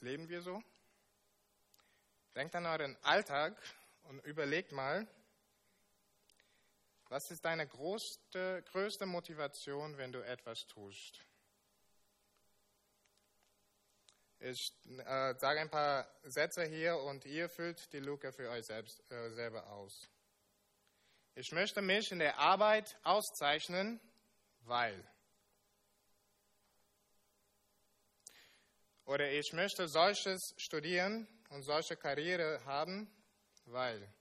Leben 0.00 0.28
wir 0.28 0.42
so? 0.42 0.62
Denkt 2.34 2.54
an 2.54 2.66
euren 2.66 2.96
Alltag 3.02 3.56
und 4.04 4.20
überlegt 4.24 4.72
mal, 4.72 5.06
Was 7.08 7.30
ist 7.30 7.44
deine 7.44 7.66
größte, 7.68 8.64
größte 8.72 9.06
Motivation, 9.06 9.96
wenn 9.96 10.10
du 10.10 10.24
etwas 10.24 10.66
tust? 10.66 11.25
Ich 14.38 14.72
äh, 14.84 15.34
sage 15.38 15.60
ein 15.60 15.70
paar 15.70 16.06
Sätze 16.24 16.64
hier 16.64 16.98
und 16.98 17.24
ihr 17.24 17.48
füllt 17.48 17.92
die 17.92 18.00
Lücke 18.00 18.32
für 18.32 18.50
euch 18.50 18.66
selbst, 18.66 19.02
äh, 19.10 19.30
selber 19.30 19.66
aus. 19.68 20.08
Ich 21.34 21.52
möchte 21.52 21.80
mich 21.80 22.12
in 22.12 22.18
der 22.18 22.38
Arbeit 22.38 22.98
auszeichnen, 23.02 24.00
weil. 24.60 25.02
Oder 29.06 29.30
ich 29.30 29.52
möchte 29.52 29.88
solches 29.88 30.54
studieren 30.58 31.26
und 31.50 31.62
solche 31.62 31.96
Karriere 31.96 32.62
haben, 32.64 33.10
weil. 33.64 34.12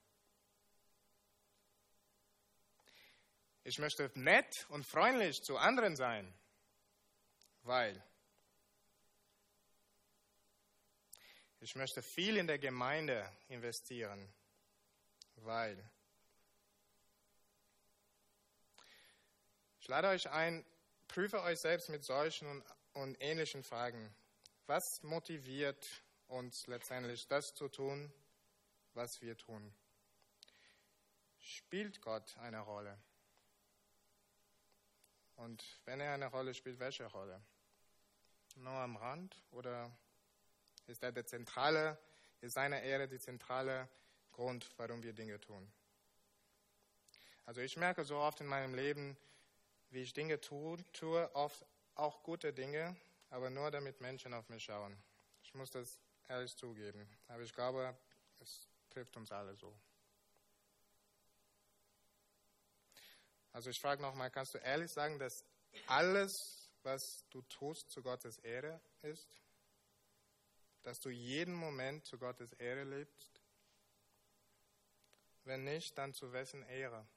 Ich 3.64 3.80
möchte 3.80 4.12
nett 4.14 4.66
und 4.70 4.86
freundlich 4.86 5.42
zu 5.44 5.58
anderen 5.58 5.96
sein, 5.96 6.34
weil. 7.64 8.02
Ich 11.60 11.76
möchte 11.76 12.02
viel 12.02 12.38
in 12.38 12.48
der 12.48 12.60
Gemeinde 12.60 13.32
investieren, 13.48 14.32
weil. 15.38 15.90
Ich 19.80 19.88
lade 19.88 20.10
euch 20.10 20.30
ein, 20.30 20.66
prüfe 21.08 21.42
euch 21.42 21.60
selbst 21.60 21.90
mit 21.90 22.04
solchen 22.04 22.48
und, 22.48 22.64
und 22.94 23.22
ähnlichen 23.22 23.64
Fragen. 23.64 24.14
Was 24.68 25.04
motiviert 25.04 26.04
uns 26.28 26.68
letztendlich, 26.68 27.28
das 27.28 27.54
zu 27.54 27.70
tun, 27.70 28.12
was 28.94 29.22
wir 29.22 29.38
tun? 29.38 29.74
Spielt 31.40 32.02
Gott 32.02 32.36
eine 32.40 32.60
Rolle? 32.60 32.98
Und 35.36 35.64
wenn 35.86 36.00
er 36.00 36.14
eine 36.14 36.28
Rolle 36.28 36.54
spielt, 36.54 36.80
welche 36.80 37.06
Rolle? 37.06 37.42
Nur 38.56 38.74
am 38.74 38.96
Rand 38.96 39.44
oder 39.52 39.96
ist 40.88 41.04
er 41.04 41.12
der 41.12 41.26
zentrale, 41.26 41.98
ist 42.42 42.54
seine 42.54 42.84
Ehre 42.84 43.08
die 43.08 43.20
zentrale 43.20 43.90
Grund, 44.32 44.70
warum 44.78 45.02
wir 45.04 45.14
Dinge 45.14 45.40
tun? 45.40 45.72
Also 47.46 47.62
ich 47.62 47.78
merke 47.78 48.04
so 48.04 48.18
oft 48.18 48.42
in 48.42 48.48
meinem 48.48 48.74
Leben, 48.74 49.18
wie 49.92 50.02
ich 50.02 50.14
Dinge 50.14 50.42
tue, 50.42 50.78
tue 50.94 51.34
oft 51.36 51.66
auch 51.96 52.24
gute 52.24 52.52
Dinge, 52.54 52.96
aber 53.30 53.50
nur 53.50 53.72
damit 53.72 54.02
Menschen 54.02 54.34
auf 54.34 54.50
mich 54.50 54.64
schauen. 54.64 54.98
Ich 55.44 55.54
muss 55.54 55.70
das 55.70 56.00
ehrlich 56.28 56.56
zugeben, 56.56 57.08
aber 57.28 57.44
ich 57.44 57.54
glaube, 57.54 57.96
es 58.40 58.68
trifft 58.90 59.16
uns 59.16 59.32
alle 59.32 59.56
so. 59.56 59.74
Also 63.54 63.70
ich 63.70 63.80
frage 63.80 64.02
nochmal, 64.02 64.30
kannst 64.32 64.54
du 64.54 64.58
ehrlich 64.58 64.92
sagen, 64.92 65.18
dass 65.18 65.46
alles, 65.88 66.70
was 66.84 67.24
du 67.30 67.42
tust, 67.44 67.90
zu 67.90 68.02
Gottes 68.02 68.38
Ehre 68.40 68.82
ist? 69.02 69.30
Dass 70.86 71.00
du 71.00 71.10
jeden 71.10 71.56
Moment 71.56 72.06
zu 72.06 72.20
Gottes 72.20 72.54
Ehre 72.54 72.84
lebst? 72.84 73.42
Wenn 75.44 75.64
nicht, 75.64 75.98
dann 75.98 76.14
zu 76.14 76.32
wessen 76.32 76.62
Ehre? 76.62 77.08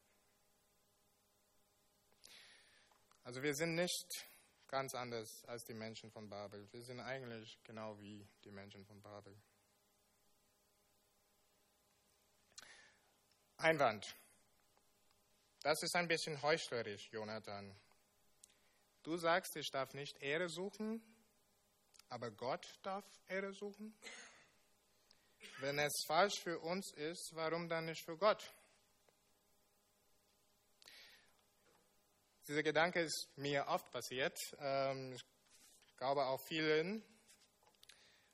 Also 3.25 3.42
wir 3.42 3.54
sind 3.54 3.75
nicht 3.75 4.26
ganz 4.68 4.94
anders 4.94 5.44
als 5.44 5.64
die 5.64 5.75
Menschen 5.75 6.10
von 6.10 6.30
Babel. 6.30 6.66
Wir 6.72 6.82
sind 6.82 7.00
eigentlich 7.00 7.58
genau 7.62 8.00
wie 8.00 8.26
die 8.42 8.50
Menschen 8.50 8.87
von 8.87 9.02
Babel. 9.02 9.37
Einwand. 13.58 14.16
Das 15.60 15.82
ist 15.82 15.94
ein 15.94 16.08
bisschen 16.08 16.40
heuchlerisch, 16.40 17.10
Jonathan. 17.12 17.78
Du 19.02 19.18
sagst, 19.18 19.57
ich 19.57 19.70
darf 19.70 19.92
nicht 19.92 20.22
Ehre 20.22 20.48
suchen, 20.48 21.02
aber 22.09 22.31
Gott 22.31 22.66
darf 22.83 23.05
Ehre 23.29 23.53
suchen? 23.53 23.94
Wenn 25.61 25.79
es 25.79 26.05
falsch 26.07 26.40
für 26.40 26.59
uns 26.61 26.92
ist, 26.92 27.35
warum 27.35 27.68
dann 27.68 27.87
nicht 27.87 28.05
für 28.05 28.16
Gott? 28.16 28.42
Dieser 32.47 32.62
Gedanke 32.62 33.01
ist 33.01 33.29
mir 33.37 33.66
oft 33.68 33.90
passiert. 33.90 34.38
Ähm, 34.59 35.12
ich 35.12 35.97
glaube 35.97 36.25
auch 36.27 36.40
vielen. 36.40 37.03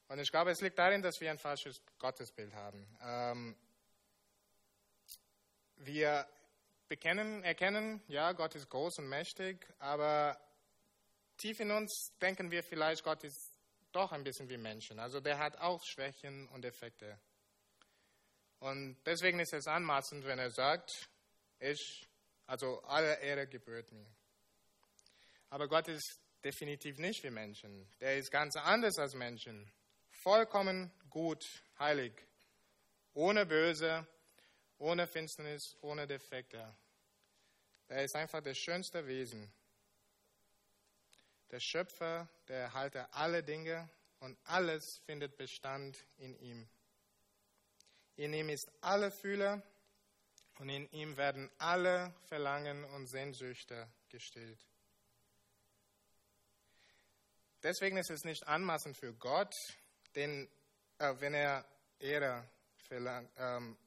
Und 0.09 0.19
ich 0.19 0.31
glaube, 0.31 0.51
es 0.51 0.61
liegt 0.61 0.79
darin, 0.79 1.03
dass 1.03 1.21
wir 1.21 1.31
ein 1.31 1.39
falsches 1.39 1.81
Gottesbild 1.99 2.55
haben. 2.55 2.87
Ähm, 3.01 3.57
wir 5.77 6.29
bekennen, 6.89 7.43
erkennen, 7.43 8.03
ja, 8.07 8.33
Gott 8.33 8.55
ist 8.55 8.69
groß 8.69 8.99
und 8.99 9.09
mächtig, 9.09 9.67
aber 9.79 10.39
tief 11.37 11.59
in 11.61 11.71
uns 11.71 12.13
denken 12.21 12.51
wir 12.51 12.63
vielleicht, 12.63 13.03
Gott 13.03 13.25
ist 13.25 13.54
doch 13.94 14.12
ein 14.12 14.24
bisschen 14.24 14.48
wie 14.48 14.57
Menschen. 14.57 14.98
Also 14.98 15.20
der 15.20 15.38
hat 15.38 15.57
auch 15.59 15.83
Schwächen 15.85 16.48
und 16.48 16.64
Effekte. 16.64 17.18
Und 18.61 18.96
deswegen 19.04 19.40
ist 19.40 19.52
es 19.52 19.66
anmaßend, 19.66 20.24
wenn 20.24 20.38
er 20.38 20.50
sagt, 20.50 21.09
ich, 21.59 22.07
also 22.46 22.83
alle 22.83 23.20
Ehre 23.20 23.46
gebührt 23.46 23.92
mir. 23.92 24.07
Aber 25.50 25.68
Gott 25.68 25.88
ist 25.88 26.20
definitiv 26.42 26.98
nicht 26.98 27.22
wie 27.24 27.30
Menschen. 27.30 27.88
Der 28.00 28.16
ist 28.16 28.30
ganz 28.30 28.57
anders 28.57 28.98
als 28.98 29.14
Menschen. 29.14 29.70
Vollkommen 30.22 30.90
gut, 31.11 31.44
heilig, 31.78 32.12
ohne 33.12 33.46
Böse, 33.46 34.07
ohne 34.78 35.07
Finsternis, 35.07 35.76
ohne 35.80 36.07
Defekte. 36.07 36.74
Er 37.88 38.04
ist 38.04 38.16
einfach 38.16 38.42
das 38.42 38.57
schönste 38.59 39.07
Wesen. 39.07 39.52
Der 41.55 41.61
Schöpfer, 41.61 42.29
der 42.49 42.62
Erhalter 42.62 43.14
aller 43.14 43.40
Dinge 43.40 43.88
und 44.19 44.37
alles 44.43 45.01
findet 45.07 45.37
Bestand 45.37 45.97
in 46.17 46.37
ihm. 46.40 46.69
In 48.17 48.33
ihm 48.33 48.49
ist 48.49 48.69
alle 48.81 49.12
Fühle 49.12 49.62
und 50.59 50.69
in 50.69 50.90
ihm 50.90 51.17
werden 51.17 51.49
alle 51.59 52.12
Verlangen 52.27 52.83
und 52.83 53.07
Sehnsüchte 53.07 53.88
gestillt. 54.09 54.67
Deswegen 57.62 57.99
ist 57.99 58.11
es 58.11 58.25
nicht 58.25 58.45
anmaßend 58.49 58.97
für 58.97 59.14
Gott, 59.14 59.55
denn, 60.17 60.51
äh, 60.99 61.14
wenn 61.21 61.35
er 61.35 61.64
Ehre 62.01 62.51
verlangt, 62.88 63.31
ähm, 63.37 63.79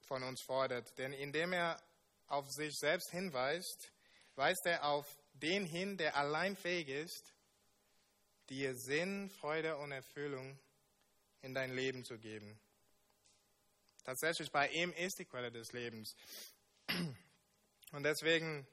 von 0.00 0.24
uns 0.24 0.42
fordert. 0.42 0.98
Denn 0.98 1.12
indem 1.12 1.52
er 1.52 1.80
auf 2.26 2.50
sich 2.50 2.76
selbst 2.76 3.12
hinweist, 3.12 3.92
weist 4.34 4.66
er 4.66 4.84
auf 4.84 5.06
den 5.34 5.66
hin, 5.66 5.96
der 5.96 6.16
allein 6.16 6.56
fähig 6.56 6.88
ist, 6.88 7.34
dir 8.48 8.74
Sinn, 8.74 9.30
Freude 9.30 9.76
und 9.76 9.92
Erfüllung 9.92 10.58
in 11.42 11.54
dein 11.54 11.74
Leben 11.74 12.04
zu 12.04 12.18
geben. 12.18 12.58
Tatsächlich, 14.04 14.50
bei 14.50 14.68
ihm 14.68 14.92
ist 14.92 15.18
die 15.18 15.24
Quelle 15.24 15.50
des 15.50 15.72
Lebens. 15.72 16.16
Und 17.92 18.02
deswegen 18.02 18.66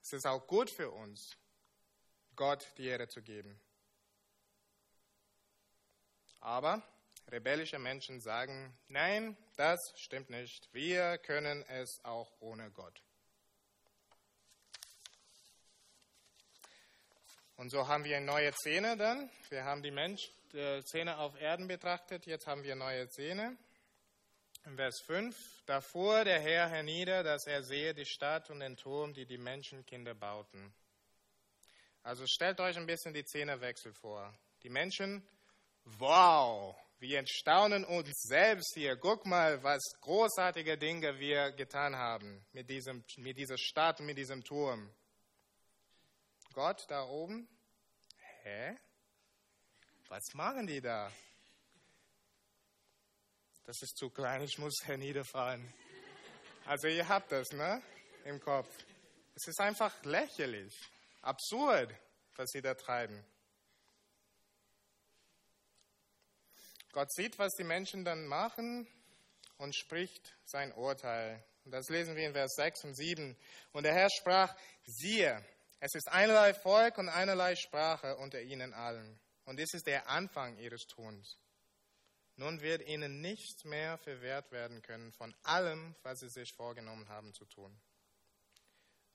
ist 0.00 0.14
es 0.14 0.26
auch 0.26 0.46
gut 0.46 0.70
für 0.70 0.90
uns, 0.90 1.36
Gott 2.36 2.66
die 2.78 2.86
Ehre 2.86 3.08
zu 3.08 3.22
geben. 3.22 3.60
Aber 6.40 6.82
rebellische 7.30 7.78
Menschen 7.78 8.20
sagen, 8.20 8.76
nein, 8.88 9.36
das 9.56 9.92
stimmt 9.96 10.30
nicht. 10.30 10.72
Wir 10.72 11.18
können 11.18 11.62
es 11.68 12.04
auch 12.04 12.32
ohne 12.40 12.70
Gott. 12.70 13.02
Und 17.62 17.70
so 17.70 17.86
haben 17.86 18.02
wir 18.02 18.16
eine 18.16 18.26
neue 18.26 18.52
Szene 18.54 18.96
dann. 18.96 19.30
Wir 19.48 19.64
haben 19.64 19.84
die 19.84 19.92
Mensch, 19.92 20.32
die 20.52 20.82
Szene 20.82 21.16
auf 21.18 21.40
Erden 21.40 21.68
betrachtet. 21.68 22.26
Jetzt 22.26 22.48
haben 22.48 22.64
wir 22.64 22.74
neue 22.74 23.06
Szene. 23.06 23.56
In 24.64 24.74
Vers 24.74 25.00
5. 25.06 25.62
Da 25.66 25.80
fuhr 25.80 26.24
der 26.24 26.40
Herr 26.40 26.68
hernieder, 26.68 27.22
dass 27.22 27.46
er 27.46 27.62
sehe 27.62 27.94
die 27.94 28.04
Stadt 28.04 28.50
und 28.50 28.58
den 28.58 28.76
Turm, 28.76 29.14
die 29.14 29.26
die 29.26 29.38
Menschenkinder 29.38 30.12
bauten. 30.12 30.74
Also 32.02 32.24
stellt 32.26 32.58
euch 32.58 32.76
ein 32.76 32.86
bisschen 32.86 33.14
die 33.14 33.22
Szenewechsel 33.22 33.92
vor. 33.92 34.36
Die 34.64 34.68
Menschen, 34.68 35.24
wow, 35.84 36.76
wir 36.98 37.20
entstaunen 37.20 37.84
uns 37.84 38.10
selbst 38.22 38.74
hier. 38.74 38.96
Guck 38.96 39.24
mal, 39.24 39.62
was 39.62 39.82
großartige 40.00 40.78
Dinge 40.78 41.20
wir 41.20 41.52
getan 41.52 41.94
haben 41.94 42.44
mit, 42.50 42.68
diesem, 42.68 43.04
mit 43.18 43.38
dieser 43.38 43.56
Stadt, 43.56 44.00
mit 44.00 44.18
diesem 44.18 44.42
Turm. 44.42 44.92
Gott 46.52 46.84
da 46.88 47.04
oben? 47.04 47.48
Hä? 48.42 48.76
Was 50.08 50.34
machen 50.34 50.66
die 50.66 50.80
da? 50.80 51.10
Das 53.64 53.80
ist 53.80 53.96
zu 53.96 54.10
klein, 54.10 54.42
ich 54.42 54.58
muss 54.58 54.84
herniederfahren. 54.84 55.72
Also 56.66 56.88
ihr 56.88 57.08
habt 57.08 57.32
das, 57.32 57.52
ne? 57.52 57.82
Im 58.24 58.40
Kopf. 58.40 58.68
Es 59.34 59.48
ist 59.48 59.60
einfach 59.60 60.04
lächerlich, 60.04 60.74
absurd, 61.22 61.94
was 62.36 62.50
sie 62.50 62.60
da 62.60 62.74
treiben. 62.74 63.24
Gott 66.92 67.10
sieht, 67.12 67.38
was 67.38 67.54
die 67.54 67.64
Menschen 67.64 68.04
dann 68.04 68.26
machen 68.26 68.86
und 69.56 69.74
spricht 69.74 70.36
sein 70.44 70.72
Urteil. 70.74 71.42
Und 71.64 71.70
das 71.70 71.88
lesen 71.88 72.16
wir 72.16 72.26
in 72.26 72.32
Vers 72.32 72.52
6 72.56 72.84
und 72.84 72.94
7. 72.94 73.36
Und 73.72 73.84
der 73.84 73.94
Herr 73.94 74.10
sprach, 74.10 74.54
siehe, 74.84 75.42
es 75.84 75.96
ist 75.96 76.08
einerlei 76.12 76.54
Volk 76.54 76.96
und 76.98 77.08
einerlei 77.08 77.56
Sprache 77.56 78.16
unter 78.18 78.40
ihnen 78.40 78.72
allen. 78.72 79.18
Und 79.46 79.58
dies 79.58 79.74
ist 79.74 79.88
der 79.88 80.08
Anfang 80.08 80.56
ihres 80.58 80.86
Tuns. 80.86 81.40
Nun 82.36 82.60
wird 82.60 82.86
ihnen 82.86 83.20
nichts 83.20 83.64
mehr 83.64 83.98
verwehrt 83.98 84.52
werden 84.52 84.80
können 84.82 85.10
von 85.10 85.34
allem, 85.42 85.96
was 86.04 86.20
sie 86.20 86.28
sich 86.28 86.52
vorgenommen 86.52 87.08
haben 87.08 87.34
zu 87.34 87.46
tun. 87.46 87.76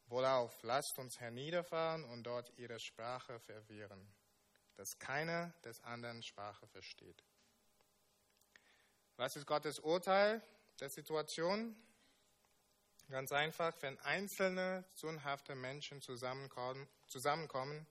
Wohlauf, 0.08 0.62
lasst 0.64 1.00
uns 1.00 1.22
herniederfahren 1.22 2.04
und 2.04 2.24
dort 2.24 2.52
ihre 2.58 2.82
Sprache 2.82 3.40
verwirren, 3.40 4.06
dass 4.76 5.00
keiner 5.00 5.54
des 5.64 5.82
anderen 5.86 6.22
Sprache 6.22 6.68
versteht. 6.68 7.24
Was 9.16 9.38
ist 9.38 9.48
Gottes 9.48 9.80
Urteil 9.80 10.42
der 10.82 10.90
Situation? 10.90 11.78
Ganz 13.10 13.32
einfach, 13.32 13.74
wenn 13.82 13.98
einzelne 14.00 14.84
sündhafte 14.96 15.56
Menschen 15.56 16.02
zusammenkommen, 16.02 16.88
zusammenkommen, 17.08 17.88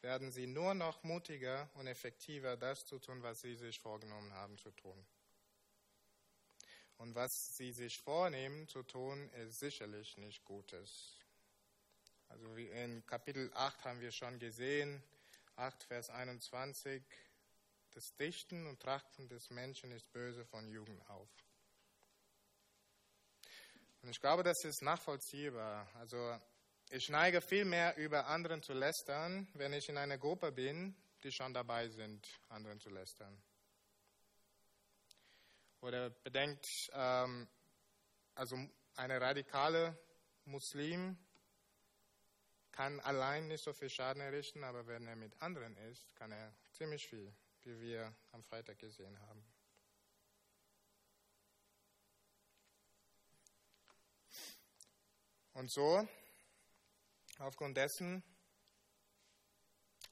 werden 0.00 0.32
sie 0.32 0.48
nur 0.48 0.74
noch 0.74 1.02
mutiger 1.04 1.70
und 1.74 1.86
effektiver, 1.86 2.56
das 2.56 2.84
zu 2.84 2.98
tun, 2.98 3.22
was 3.22 3.40
sie 3.40 3.54
sich 3.54 3.78
vorgenommen 3.78 4.32
haben 4.32 4.58
zu 4.58 4.72
tun. 4.72 5.06
Und 6.96 7.14
was 7.14 7.56
sie 7.56 7.70
sich 7.70 8.00
vornehmen 8.00 8.66
zu 8.66 8.82
tun, 8.82 9.30
ist 9.30 9.60
sicherlich 9.60 10.16
nicht 10.16 10.44
Gutes. 10.44 11.16
Also 12.28 12.56
in 12.56 13.06
Kapitel 13.06 13.52
8 13.54 13.84
haben 13.84 14.00
wir 14.00 14.10
schon 14.10 14.40
gesehen, 14.40 15.02
8 15.54 15.84
Vers 15.84 16.10
21, 16.10 17.02
das 17.92 18.14
Dichten 18.16 18.66
und 18.66 18.80
Trachten 18.80 19.28
des 19.28 19.50
Menschen 19.50 19.92
ist 19.92 20.12
böse 20.12 20.44
von 20.44 20.68
Jugend 20.68 21.08
auf. 21.08 21.28
Und 24.02 24.10
ich 24.10 24.20
glaube, 24.20 24.42
das 24.42 24.64
ist 24.64 24.82
nachvollziehbar. 24.82 25.88
Also 25.94 26.38
ich 26.90 27.08
neige 27.08 27.40
viel 27.40 27.64
mehr 27.64 27.96
über 27.96 28.26
anderen 28.26 28.62
zu 28.62 28.72
lästern, 28.72 29.48
wenn 29.54 29.72
ich 29.72 29.88
in 29.88 29.98
einer 29.98 30.18
Gruppe 30.18 30.52
bin, 30.52 30.96
die 31.22 31.32
schon 31.32 31.52
dabei 31.52 31.88
sind, 31.88 32.26
anderen 32.48 32.80
zu 32.80 32.90
lästern. 32.90 33.42
Oder 35.80 36.10
bedenkt, 36.10 36.66
ähm, 36.92 37.48
also 38.34 38.56
eine 38.96 39.20
radikale 39.20 39.98
Muslim 40.44 41.18
kann 42.72 43.00
allein 43.00 43.48
nicht 43.48 43.64
so 43.64 43.72
viel 43.72 43.90
Schaden 43.90 44.22
errichten, 44.22 44.64
aber 44.64 44.86
wenn 44.86 45.06
er 45.06 45.16
mit 45.16 45.40
anderen 45.42 45.76
ist, 45.76 46.14
kann 46.14 46.32
er 46.32 46.54
ziemlich 46.72 47.06
viel, 47.08 47.34
wie 47.62 47.80
wir 47.80 48.14
am 48.32 48.42
Freitag 48.44 48.78
gesehen 48.78 49.18
haben. 49.20 49.44
Und 55.58 55.72
so 55.72 56.06
Aufgrund 57.40 57.76
dessen 57.76 58.22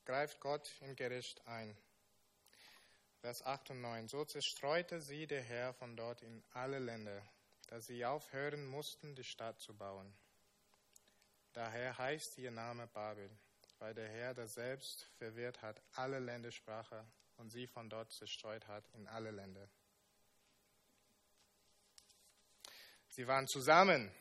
greift 0.04 0.40
Gott 0.40 0.68
im 0.80 0.96
Gericht 0.96 1.46
ein. 1.46 1.76
Vers 3.20 3.46
8 3.46 3.70
und 3.70 3.80
9. 3.80 4.08
So 4.08 4.24
zerstreute 4.24 5.00
sie 5.00 5.28
der 5.28 5.42
Herr 5.42 5.72
von 5.74 5.96
dort 5.96 6.22
in 6.22 6.42
alle 6.52 6.80
Länder, 6.80 7.22
dass 7.68 7.86
sie 7.86 8.04
aufhören 8.04 8.66
mussten, 8.66 9.14
die 9.14 9.22
Stadt 9.22 9.60
zu 9.60 9.72
bauen. 9.72 10.12
Daher 11.52 11.96
heißt 11.96 12.38
ihr 12.38 12.50
Name 12.50 12.88
Babel, 12.88 13.30
weil 13.78 13.94
der 13.94 14.08
Herr 14.08 14.34
das 14.34 14.54
selbst 14.54 15.08
verwirrt 15.18 15.62
hat 15.62 15.80
alle 15.94 16.18
Ländersprache 16.18 17.06
und 17.36 17.50
sie 17.50 17.68
von 17.68 17.88
dort 17.88 18.10
zerstreut 18.10 18.66
hat 18.66 18.88
in 18.94 19.06
alle 19.06 19.30
Länder. 19.30 19.68
Sie 23.10 23.28
waren 23.28 23.46
zusammen, 23.46 24.12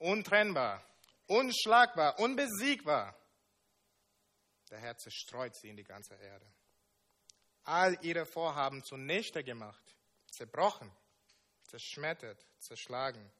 untrennbar, 0.00 0.82
unschlagbar, 1.26 2.18
unbesiegbar. 2.18 3.14
Der 4.70 4.78
Herr 4.78 4.96
zerstreut 4.96 5.54
sie 5.56 5.68
in 5.68 5.76
die 5.76 5.84
ganze 5.84 6.14
Erde. 6.14 6.46
All 7.64 7.96
ihre 8.02 8.26
Vorhaben 8.26 8.82
zunichte 8.82 9.44
gemacht, 9.44 9.96
zerbrochen, 10.30 10.90
zerschmettert, 11.68 12.44
zerschlagen. 12.58 13.30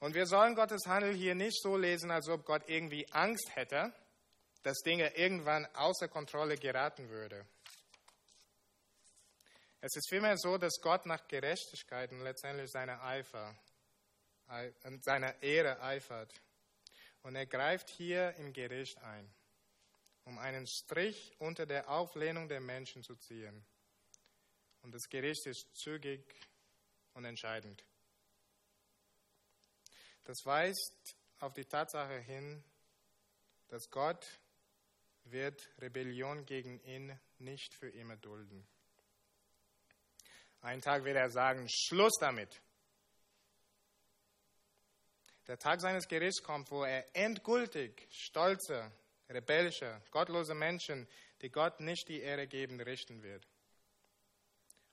Und 0.00 0.14
wir 0.14 0.26
sollen 0.26 0.54
Gottes 0.54 0.86
Handel 0.86 1.14
hier 1.14 1.34
nicht 1.34 1.60
so 1.60 1.76
lesen, 1.76 2.10
als 2.10 2.28
ob 2.28 2.46
Gott 2.46 2.68
irgendwie 2.68 3.06
Angst 3.12 3.54
hätte, 3.54 3.92
dass 4.62 4.78
Dinge 4.78 5.14
irgendwann 5.16 5.66
außer 5.74 6.08
Kontrolle 6.08 6.56
geraten 6.56 7.08
würde. 7.10 7.46
Es 9.82 9.96
ist 9.96 10.10
vielmehr 10.10 10.36
so, 10.36 10.58
dass 10.58 10.80
Gott 10.82 11.06
nach 11.06 11.26
Gerechtigkeit 11.26 12.12
und 12.12 12.20
letztendlich 12.20 12.70
seiner 12.70 13.02
Eifer 13.02 13.56
und 14.84 15.02
seiner 15.02 15.42
Ehre 15.42 15.80
eifert. 15.80 16.34
Und 17.22 17.34
er 17.34 17.46
greift 17.46 17.88
hier 17.88 18.34
im 18.36 18.52
Gericht 18.52 18.98
ein, 18.98 19.32
um 20.24 20.38
einen 20.38 20.66
Strich 20.66 21.34
unter 21.38 21.64
der 21.64 21.88
Auflehnung 21.88 22.48
der 22.48 22.60
Menschen 22.60 23.02
zu 23.02 23.16
ziehen. 23.16 23.64
Und 24.82 24.94
das 24.94 25.08
Gericht 25.08 25.46
ist 25.46 25.74
zügig 25.74 26.22
und 27.14 27.24
entscheidend. 27.24 27.82
Das 30.24 30.44
weist 30.44 31.16
auf 31.38 31.54
die 31.54 31.64
Tatsache 31.64 32.18
hin, 32.18 32.62
dass 33.68 33.90
Gott 33.90 34.26
wird 35.24 35.68
Rebellion 35.78 36.44
gegen 36.44 36.80
ihn 36.84 37.18
nicht 37.38 37.74
für 37.74 37.88
immer 37.88 38.16
dulden. 38.16 38.66
Einen 40.62 40.82
Tag 40.82 41.04
wird 41.04 41.16
er 41.16 41.30
sagen, 41.30 41.66
Schluss 41.68 42.14
damit. 42.20 42.60
Der 45.46 45.58
Tag 45.58 45.80
seines 45.80 46.06
Gerichts 46.06 46.42
kommt, 46.42 46.70
wo 46.70 46.84
er 46.84 47.04
endgültig 47.16 48.06
stolze, 48.10 48.92
rebellische, 49.28 50.00
gottlose 50.10 50.54
Menschen, 50.54 51.08
die 51.40 51.50
Gott 51.50 51.80
nicht 51.80 52.08
die 52.08 52.20
Ehre 52.20 52.46
geben, 52.46 52.80
richten 52.80 53.22
wird. 53.22 53.46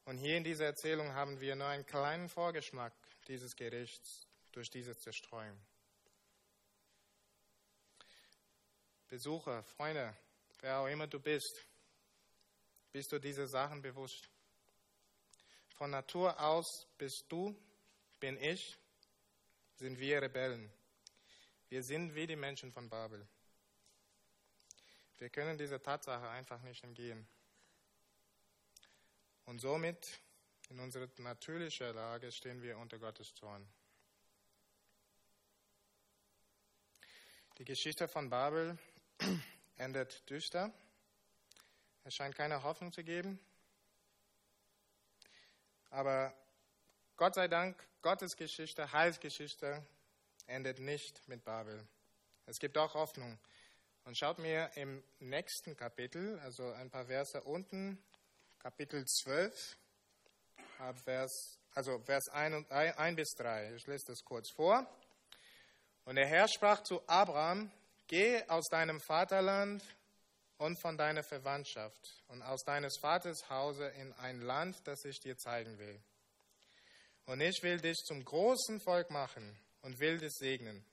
Und 0.06 0.18
hier 0.18 0.38
in 0.38 0.44
dieser 0.44 0.66
Erzählung 0.66 1.14
haben 1.14 1.42
wir 1.42 1.56
nur 1.56 1.68
einen 1.68 1.86
kleinen 1.86 2.30
Vorgeschmack 2.30 2.94
dieses 3.28 3.56
Gerichts 3.56 4.26
durch 4.54 4.70
diese 4.70 4.96
Zerstreuung. 4.96 5.60
Besucher, 9.10 9.64
Freunde, 9.64 10.16
wer 10.62 10.80
auch 10.80 10.88
immer 10.88 11.08
du 11.08 11.20
bist, 11.20 11.66
bist 12.92 13.12
du 13.12 13.20
diese 13.20 13.48
Sachen 13.48 13.82
bewusst. 13.82 14.30
Von 15.78 15.92
Natur 15.92 16.40
aus 16.40 16.88
bist 16.98 17.26
du, 17.30 17.56
bin 18.20 18.36
ich 18.38 18.78
sind 19.76 20.00
wir 20.00 20.24
Rebellen. 20.24 20.72
Wir 21.70 21.84
sind 21.84 22.16
wie 22.16 22.26
die 22.26 22.36
Menschen 22.36 22.72
von 22.72 22.90
Babel. 22.90 23.28
Wir 25.20 25.30
können 25.30 25.56
dieser 25.56 25.80
Tatsache 25.80 26.28
einfach 26.30 26.60
nicht 26.64 26.84
entgehen. 26.84 27.28
Und 29.46 29.60
somit, 29.60 30.20
in 30.70 30.80
unserer 30.80 31.08
natürlichen 31.18 31.94
Lage, 31.94 32.32
stehen 32.32 32.64
wir 32.64 32.80
unter 32.80 32.98
Gottes 32.98 33.36
Zorn. 33.36 33.68
Die 37.60 37.66
Geschichte 37.66 38.08
von 38.08 38.32
Babel 38.32 38.80
endet 39.78 40.28
düster. 40.28 40.74
Es 42.04 42.16
scheint 42.16 42.36
keine 42.36 42.64
Hoffnung 42.64 42.92
zu 42.92 43.04
geben. 43.04 43.40
Aber 45.90 46.34
Gott 47.16 47.36
sei 47.36 47.48
Dank, 47.48 47.76
Gottes 48.02 48.36
Geschichte, 48.36 48.92
Heilsgeschichte 48.92 49.86
endet 50.46 50.80
nicht 50.80 51.28
mit 51.28 51.44
Babel. 51.44 51.88
Es 52.46 52.60
gibt 52.60 52.78
auch 52.78 52.94
Hoffnung. 52.94 53.38
Und 54.06 54.18
schaut 54.18 54.40
mir 54.40 54.70
im 54.76 55.04
nächsten 55.20 55.76
Kapitel, 55.76 56.40
also 56.40 56.72
ein 56.72 56.90
paar 56.90 57.06
Verse 57.06 57.42
unten, 57.42 58.02
Kapitel 58.60 59.06
12, 59.06 59.78
Vers, 61.04 61.60
also 61.74 62.00
Vers 62.00 62.30
1, 62.30 62.72
1 62.72 63.16
bis 63.16 63.36
3. 63.36 63.74
Ich 63.76 63.88
lese 63.88 64.08
das 64.08 64.24
kurz 64.24 64.50
vor. 64.50 64.88
Und 66.06 66.16
der 66.16 66.26
Herr 66.26 66.48
sprach 66.48 66.84
zu 66.84 67.02
Abraham, 67.08 67.70
geh 68.08 68.42
aus 68.48 68.70
deinem 68.70 69.02
Vaterland 69.02 69.84
und 70.58 70.80
von 70.80 70.98
deiner 70.98 71.24
Verwandtschaft 71.24 72.24
und 72.28 72.42
aus 72.42 72.64
deines 72.64 72.98
Vaters 72.98 73.50
Hause 73.50 73.88
in 74.00 74.14
ein 74.14 74.42
Land, 74.42 74.82
das 74.86 75.06
ich 75.06 75.20
dir 75.20 75.38
zeigen 75.38 75.78
will. 75.78 76.00
Und 77.26 77.42
ich 77.42 77.62
will 77.62 77.80
dich 77.80 77.98
zum 77.98 78.24
großen 78.24 78.80
Volk 78.80 79.10
machen 79.10 79.58
und 79.82 80.00
will 80.00 80.18
dich 80.18 80.34
segnen 80.34 80.86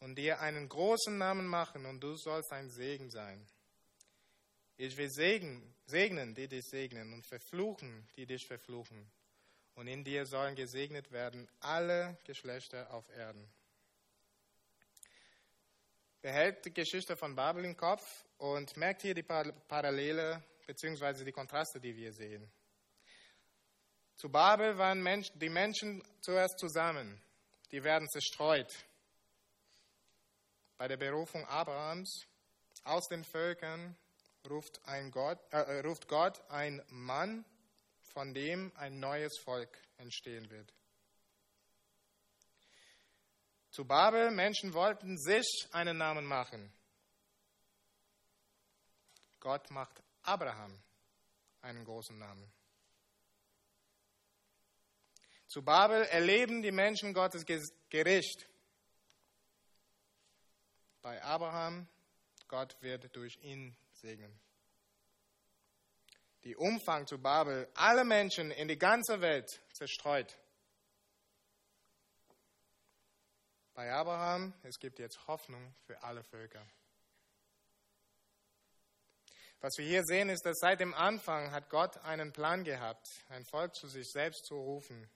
und 0.00 0.16
dir 0.16 0.40
einen 0.40 0.68
großen 0.68 1.16
Namen 1.16 1.46
machen 1.46 1.86
und 1.86 2.00
du 2.00 2.16
sollst 2.16 2.52
ein 2.52 2.70
Segen 2.70 3.10
sein. 3.10 3.46
Ich 4.76 4.96
will 4.96 5.10
segnen, 5.10 5.74
segnen, 5.86 6.34
die 6.34 6.48
dich 6.48 6.64
segnen 6.64 7.12
und 7.12 7.26
verfluchen, 7.26 8.06
die 8.16 8.26
dich 8.26 8.46
verfluchen. 8.46 9.10
Und 9.74 9.88
in 9.88 10.04
dir 10.04 10.26
sollen 10.26 10.54
gesegnet 10.54 11.12
werden 11.12 11.48
alle 11.60 12.18
Geschlechter 12.24 12.92
auf 12.92 13.08
Erden. 13.10 13.50
Behält 16.22 16.64
die 16.64 16.72
Geschichte 16.72 17.16
von 17.16 17.34
Babel 17.34 17.64
im 17.64 17.76
Kopf 17.76 18.24
und 18.38 18.76
merkt 18.76 19.02
hier 19.02 19.14
die 19.14 19.22
Parallele 19.22 20.42
bzw. 20.66 21.24
die 21.24 21.32
Kontraste, 21.32 21.80
die 21.80 21.94
wir 21.94 22.12
sehen. 22.12 22.50
Zu 24.16 24.30
Babel 24.30 24.78
waren 24.78 25.02
Mensch, 25.02 25.30
die 25.34 25.50
Menschen 25.50 26.02
zuerst 26.20 26.58
zusammen. 26.58 27.20
Die 27.70 27.82
werden 27.84 28.08
zerstreut. 28.08 28.72
Bei 30.78 30.88
der 30.88 30.96
Berufung 30.96 31.44
Abrahams 31.46 32.26
aus 32.84 33.08
den 33.08 33.24
Völkern 33.24 33.96
ruft, 34.48 34.80
Gott, 35.10 35.38
äh, 35.50 35.80
ruft 35.80 36.08
Gott 36.08 36.40
ein 36.50 36.82
Mann, 36.88 37.44
von 38.00 38.32
dem 38.32 38.72
ein 38.76 38.98
neues 39.00 39.38
Volk 39.38 39.76
entstehen 39.98 40.48
wird. 40.50 40.72
Zu 43.76 43.84
Babel, 43.84 44.30
Menschen 44.30 44.72
wollten 44.72 45.18
sich 45.18 45.68
einen 45.70 45.98
Namen 45.98 46.24
machen. 46.24 46.72
Gott 49.38 49.70
macht 49.70 50.02
Abraham 50.22 50.82
einen 51.60 51.84
großen 51.84 52.18
Namen. 52.18 52.50
Zu 55.46 55.60
Babel 55.62 56.04
erleben 56.04 56.62
die 56.62 56.72
Menschen 56.72 57.12
Gottes 57.12 57.44
Gericht. 57.90 58.48
Bei 61.02 61.22
Abraham, 61.22 61.86
Gott 62.48 62.80
wird 62.80 63.14
durch 63.14 63.36
ihn 63.42 63.76
segnen. 63.92 64.40
Die 66.44 66.56
Umfang 66.56 67.06
zu 67.06 67.18
Babel, 67.18 67.68
alle 67.74 68.06
Menschen 68.06 68.50
in 68.52 68.68
die 68.68 68.78
ganze 68.78 69.20
Welt 69.20 69.60
zerstreut. 69.74 70.34
Bei 73.76 73.92
Abraham, 73.92 74.54
es 74.62 74.78
gibt 74.78 74.98
jetzt 74.98 75.26
Hoffnung 75.26 75.74
für 75.84 76.02
alle 76.02 76.24
Völker. 76.24 76.66
Was 79.60 79.76
wir 79.76 79.84
hier 79.84 80.02
sehen, 80.02 80.30
ist, 80.30 80.46
dass 80.46 80.56
seit 80.60 80.80
dem 80.80 80.94
Anfang 80.94 81.50
hat 81.50 81.68
Gott 81.68 81.98
einen 81.98 82.32
Plan 82.32 82.64
gehabt, 82.64 83.06
ein 83.28 83.44
Volk 83.44 83.74
zu 83.74 83.86
sich 83.86 84.10
selbst 84.10 84.46
zu 84.46 84.54
rufen, 84.54 85.10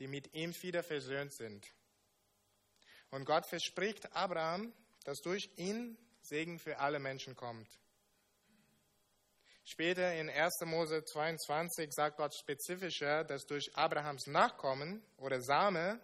die 0.00 0.08
mit 0.08 0.34
ihm 0.34 0.52
wieder 0.62 0.82
versöhnt 0.82 1.32
sind. 1.32 1.64
Und 3.10 3.24
Gott 3.24 3.46
verspricht 3.46 4.16
Abraham, 4.16 4.72
dass 5.04 5.20
durch 5.20 5.48
ihn 5.54 5.96
Segen 6.22 6.58
für 6.58 6.80
alle 6.80 6.98
Menschen 6.98 7.36
kommt. 7.36 7.68
Später 9.62 10.12
in 10.12 10.28
1. 10.28 10.62
Mose 10.64 11.04
22 11.04 11.92
sagt 11.92 12.16
Gott 12.16 12.34
spezifischer, 12.34 13.22
dass 13.22 13.46
durch 13.46 13.76
Abrahams 13.76 14.26
Nachkommen 14.26 15.04
oder 15.18 15.40
Same 15.40 16.00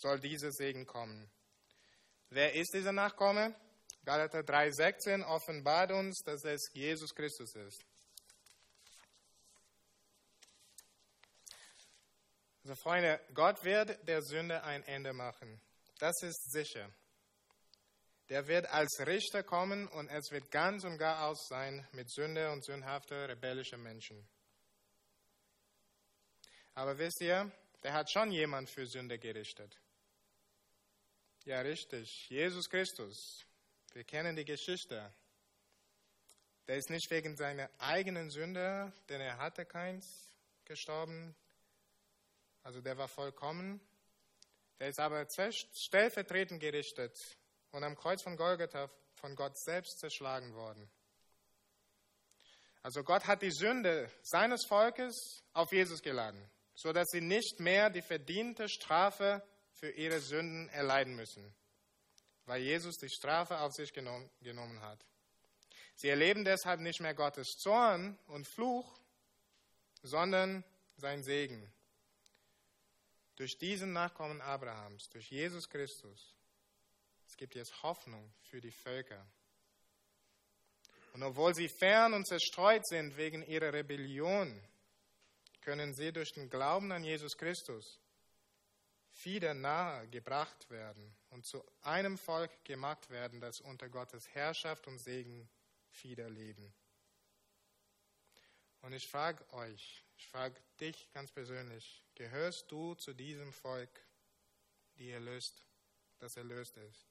soll 0.00 0.18
dieser 0.18 0.50
Segen 0.50 0.86
kommen. 0.86 1.30
Wer 2.30 2.54
ist 2.54 2.72
dieser 2.72 2.92
Nachkomme? 2.92 3.54
Galater 4.04 4.40
3,16 4.40 5.24
offenbart 5.24 5.92
uns, 5.92 6.22
dass 6.24 6.44
es 6.44 6.70
Jesus 6.72 7.14
Christus 7.14 7.54
ist. 7.54 7.84
Also 12.64 12.74
Freunde, 12.76 13.20
Gott 13.34 13.62
wird 13.64 14.08
der 14.08 14.22
Sünde 14.22 14.62
ein 14.62 14.82
Ende 14.84 15.12
machen. 15.12 15.60
Das 15.98 16.22
ist 16.22 16.50
sicher. 16.50 16.90
Der 18.30 18.46
wird 18.46 18.66
als 18.66 19.04
Richter 19.06 19.42
kommen 19.42 19.88
und 19.88 20.08
es 20.08 20.30
wird 20.30 20.50
ganz 20.50 20.84
und 20.84 20.98
gar 20.98 21.26
aus 21.26 21.48
sein 21.48 21.86
mit 21.92 22.10
Sünde 22.10 22.50
und 22.52 22.64
sündhafter, 22.64 23.28
rebellischer 23.28 23.76
Menschen. 23.76 24.26
Aber 26.74 26.96
wisst 26.96 27.20
ihr, 27.20 27.50
der 27.82 27.92
hat 27.92 28.10
schon 28.10 28.30
jemand 28.30 28.70
für 28.70 28.86
Sünde 28.86 29.18
gerichtet. 29.18 29.78
Ja, 31.46 31.62
richtig. 31.62 32.28
Jesus 32.28 32.68
Christus. 32.68 33.46
Wir 33.94 34.04
kennen 34.04 34.36
die 34.36 34.44
Geschichte. 34.44 35.10
Der 36.68 36.76
ist 36.76 36.90
nicht 36.90 37.10
wegen 37.10 37.34
seiner 37.34 37.70
eigenen 37.78 38.30
Sünde, 38.30 38.92
denn 39.08 39.22
er 39.22 39.38
hatte 39.38 39.64
keins, 39.64 40.28
gestorben. 40.66 41.34
Also 42.62 42.82
der 42.82 42.98
war 42.98 43.08
vollkommen. 43.08 43.80
Der 44.78 44.88
ist 44.88 45.00
aber 45.00 45.26
stellvertretend 45.30 46.60
gerichtet 46.60 47.18
und 47.70 47.84
am 47.84 47.96
Kreuz 47.96 48.22
von 48.22 48.36
Golgatha 48.36 48.90
von 49.14 49.34
Gott 49.34 49.58
selbst 49.58 49.98
zerschlagen 49.98 50.54
worden. 50.54 50.90
Also 52.82 53.02
Gott 53.02 53.26
hat 53.26 53.40
die 53.40 53.50
Sünde 53.50 54.10
seines 54.22 54.66
Volkes 54.66 55.42
auf 55.54 55.72
Jesus 55.72 56.02
geladen, 56.02 56.50
sodass 56.74 57.08
sie 57.10 57.22
nicht 57.22 57.60
mehr 57.60 57.88
die 57.88 58.02
verdiente 58.02 58.68
Strafe 58.68 59.42
für 59.80 59.90
ihre 59.90 60.20
Sünden 60.20 60.68
erleiden 60.68 61.16
müssen 61.16 61.54
weil 62.50 62.62
Jesus 62.62 62.98
die 62.98 63.08
Strafe 63.08 63.60
auf 63.60 63.72
sich 63.72 63.92
genommen, 63.92 64.80
hat. 64.80 65.06
Sie 65.94 66.08
erleben 66.08 66.44
deshalb 66.44 66.80
nicht 66.80 66.98
mehr 66.98 67.14
Gottes 67.14 67.46
Zorn 67.58 68.18
und 68.26 68.44
Fluch, 68.44 68.98
sondern 70.02 70.64
sein 70.96 71.22
Segen. 71.22 71.72
Durch 73.36 73.56
diesen 73.56 73.92
Nachkommen 73.92 74.40
Abrahams, 74.40 75.08
durch 75.10 75.30
Jesus 75.30 75.68
Christus, 75.68 76.34
es 77.28 77.36
gibt 77.36 77.54
jetzt 77.54 77.84
Hoffnung 77.84 78.32
für 78.42 78.60
die 78.60 78.72
Völker. 78.72 79.24
Und 81.12 81.22
obwohl 81.22 81.54
sie 81.54 81.68
fern 81.68 82.14
und 82.14 82.26
zerstreut 82.26 82.84
sind 82.84 83.16
wegen 83.16 83.44
ihrer 83.44 83.72
Rebellion, 83.72 84.60
können 85.60 85.94
sie 85.94 86.12
durch 86.12 86.32
den 86.32 86.50
Glauben 86.50 86.90
an 86.90 87.04
Jesus 87.04 87.36
Christus 87.36 87.99
wieder 89.24 89.54
nahe 89.54 90.08
gebracht 90.08 90.70
werden 90.70 91.14
und 91.30 91.46
zu 91.46 91.64
einem 91.82 92.18
Volk 92.18 92.64
gemacht 92.64 93.10
werden, 93.10 93.40
das 93.40 93.60
unter 93.60 93.88
Gottes 93.88 94.28
Herrschaft 94.28 94.86
und 94.86 94.98
Segen 94.98 95.48
wieder 96.02 96.28
leben. 96.28 96.72
Und 98.82 98.92
ich 98.92 99.06
frage 99.06 99.44
euch, 99.52 100.04
ich 100.16 100.26
frage 100.28 100.58
dich 100.80 101.10
ganz 101.12 101.30
persönlich, 101.30 102.02
gehörst 102.14 102.70
du 102.70 102.94
zu 102.94 103.12
diesem 103.12 103.52
Volk, 103.52 103.90
die 104.96 105.10
erlöst, 105.10 105.64
das 106.18 106.36
erlöst 106.36 106.76
ist? 106.76 107.06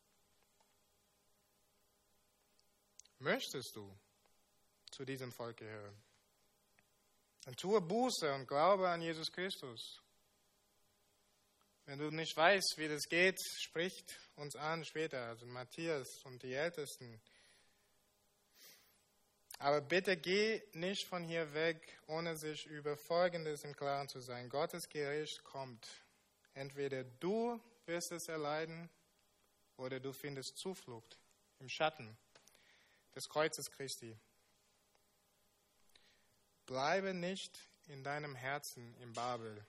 Möchtest 3.20 3.76
du 3.76 3.98
zu 4.92 5.06
diesem 5.06 5.32
Volk 5.32 5.58
gehören? 5.58 6.02
Dann 7.46 7.56
tue 7.56 7.82
Buße 7.82 8.34
und 8.34 8.48
glaube 8.48 8.90
an 8.90 9.02
Jesus 9.02 9.32
Christus 9.32 10.02
wenn 11.90 11.98
du 11.98 12.12
nicht 12.12 12.38
weißt, 12.38 12.76
wie 12.78 12.88
das 12.88 13.10
geht, 13.10 13.42
spricht 13.58 14.16
uns 14.36 14.56
an 14.56 14.86
später, 14.86 15.26
also 15.26 15.48
Matthias 15.48 16.24
und 16.24 16.44
die 16.44 16.54
Ältesten. 16.54 17.20
Aber 19.58 19.82
bitte 19.82 20.16
geh 20.16 20.62
nicht 20.74 21.08
von 21.08 21.24
hier 21.24 21.52
weg, 21.56 22.00
ohne 22.06 22.38
sich 22.38 22.68
über 22.68 22.96
Folgendes 22.96 23.64
im 23.64 23.76
Klaren 23.76 24.08
zu 24.08 24.20
sein. 24.20 24.50
Gottes 24.50 24.88
Gericht 24.88 25.44
kommt. 25.44 25.88
Entweder 26.54 27.04
du 27.04 27.60
wirst 27.88 28.12
es 28.12 28.28
erleiden 28.28 28.88
oder 29.76 30.00
du 30.00 30.14
findest 30.14 30.60
Zuflucht 30.60 31.18
im 31.58 31.70
Schatten 31.70 32.16
des 33.16 33.28
Kreuzes 33.28 33.72
Christi. 33.72 34.16
Bleibe 36.68 37.16
nicht 37.16 37.68
in 37.88 38.04
deinem 38.04 38.36
Herzen 38.36 38.96
im 38.98 39.12
Babel, 39.14 39.66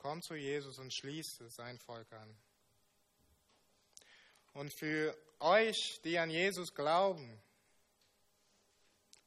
Komm 0.00 0.22
zu 0.22 0.34
Jesus 0.34 0.78
und 0.78 0.94
schließe 0.94 1.50
sein 1.50 1.78
Volk 1.78 2.10
an. 2.14 2.36
Und 4.54 4.72
für 4.72 5.14
euch, 5.40 6.00
die 6.04 6.18
an 6.18 6.30
Jesus 6.30 6.74
glauben 6.74 7.38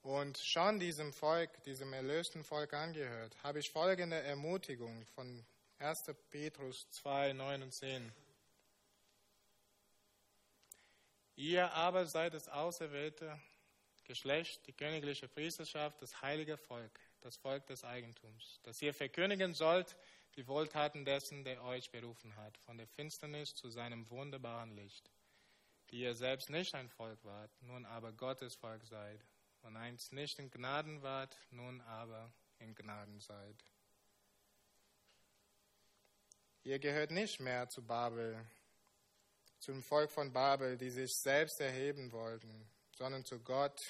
und 0.02 0.40
schon 0.40 0.80
diesem 0.80 1.14
Volk, 1.14 1.62
diesem 1.64 1.94
erlösten 1.94 2.44
Volk 2.44 2.74
angehört, 2.74 3.36
habe 3.44 3.60
ich 3.60 3.70
folgende 3.70 4.20
Ermutigung 4.24 5.06
von 5.14 5.46
1. 5.78 6.06
Petrus 6.32 6.90
2, 6.90 7.34
9 7.34 7.62
und 7.62 7.72
10. 7.72 8.12
Ihr 11.36 11.72
aber 11.74 12.08
seid 12.08 12.34
das 12.34 12.50
auserwählte 12.50 13.40
Geschlecht, 14.06 14.66
die 14.66 14.74
königliche 14.74 15.28
Priesterschaft, 15.28 16.02
das 16.02 16.20
heilige 16.24 16.58
Volk, 16.58 17.00
das 17.22 17.38
Volk 17.38 17.68
des 17.68 17.84
Eigentums, 17.84 18.60
das 18.64 18.82
ihr 18.82 18.94
verkündigen 18.96 19.54
sollt, 19.54 19.96
die 20.36 20.48
Wohltaten 20.48 21.06
dessen, 21.06 21.44
der 21.44 21.64
euch 21.64 21.92
berufen 21.92 22.36
hat, 22.36 22.58
von 22.58 22.78
der 22.78 22.88
Finsternis 22.88 23.54
zu 23.54 23.70
seinem 23.70 24.10
wunderbaren 24.10 24.76
Licht, 24.76 25.12
die 25.92 26.00
ihr 26.00 26.16
selbst 26.16 26.50
nicht 26.50 26.74
ein 26.74 26.90
Volk 26.90 27.24
wart, 27.24 27.52
nun 27.62 27.86
aber 27.86 28.12
Gottes 28.12 28.56
Volk 28.56 28.84
seid, 28.86 29.24
und 29.62 29.78
einst 29.78 30.12
nicht 30.12 30.40
in 30.40 30.52
Gnaden 30.52 31.02
wart, 31.02 31.38
nun 31.52 31.82
aber 31.82 32.34
in 32.60 32.76
Gnaden 32.76 33.20
seid. 33.20 33.64
Ihr 36.64 36.80
gehört 36.80 37.12
nicht 37.12 37.40
mehr 37.40 37.70
zu 37.70 37.82
Babel, 37.86 38.46
zum 39.60 39.84
Volk 39.84 40.12
von 40.12 40.34
Babel, 40.34 40.78
die 40.78 40.90
sich 40.90 41.14
selbst 41.16 41.60
erheben 41.62 42.12
wollten, 42.12 42.70
sondern 42.98 43.24
zu 43.24 43.40
Gott. 43.40 43.82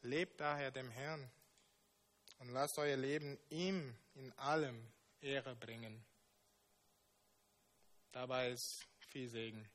Lebt 0.00 0.40
daher 0.40 0.70
dem 0.70 0.90
Herrn 0.90 1.30
und 2.38 2.48
lasst 2.48 2.78
euer 2.78 2.96
Leben 2.96 3.38
ihm 3.48 3.96
in 4.14 4.32
allem 4.38 4.92
Ehre 5.20 5.54
bringen. 5.56 6.04
Dabei 8.12 8.50
ist 8.50 8.86
viel 8.98 9.28
Segen. 9.28 9.70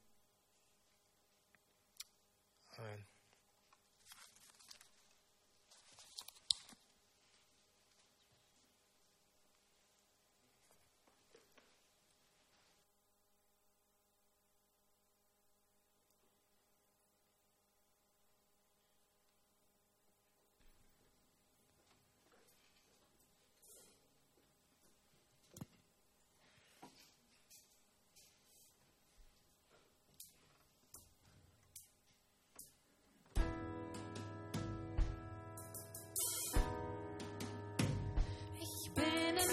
Amen. 2.77 3.16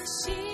Ich 0.04 0.53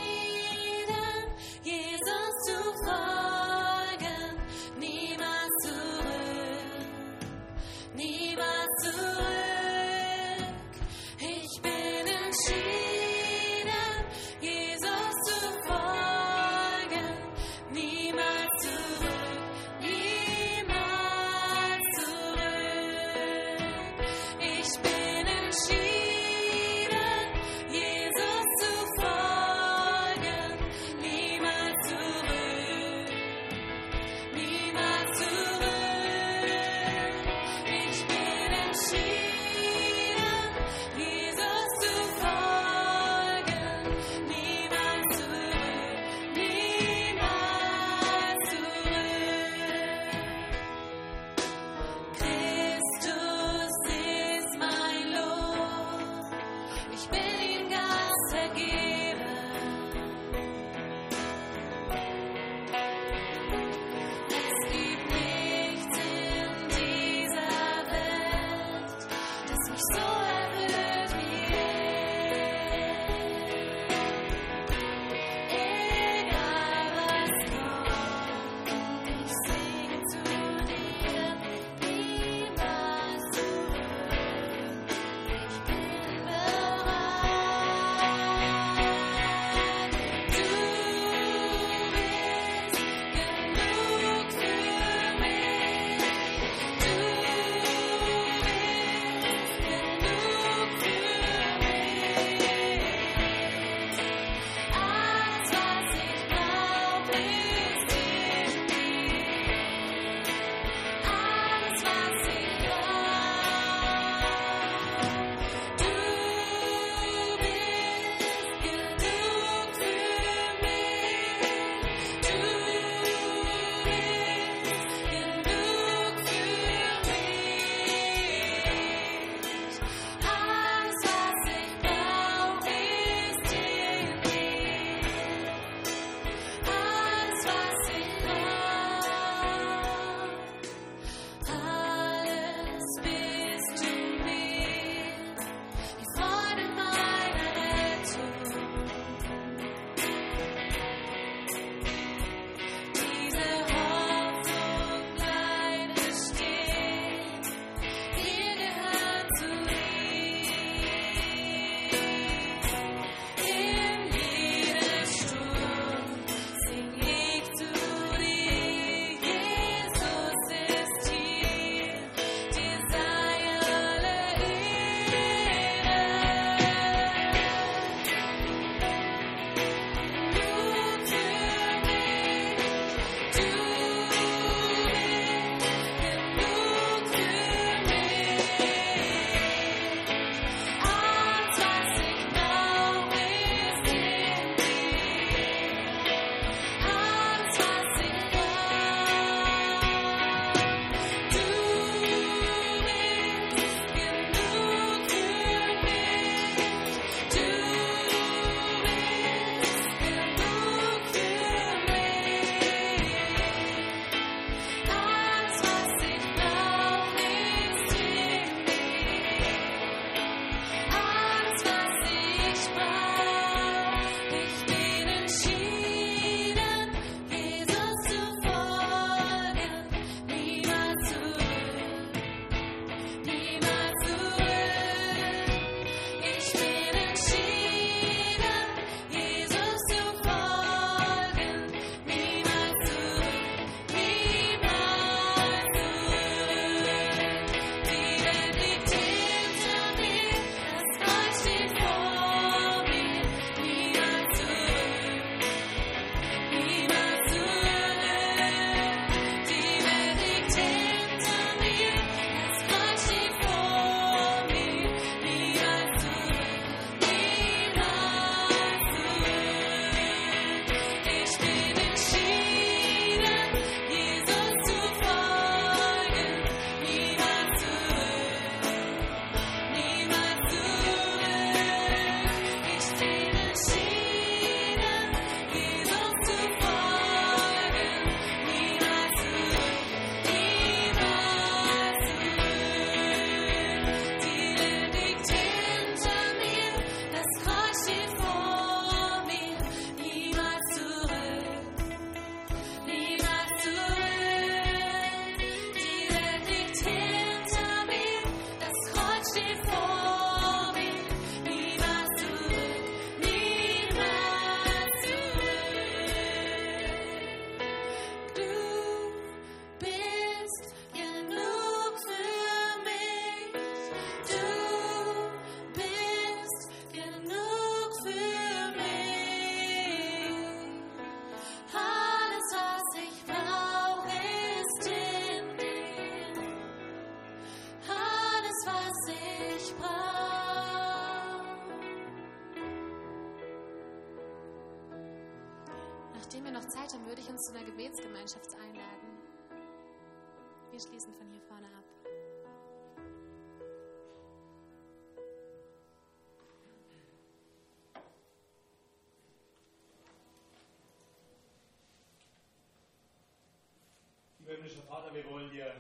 himmlischer 364.51 364.83
Vater, 364.89 365.15
wir 365.15 365.25
wollen 365.31 365.51
dir 365.51 365.73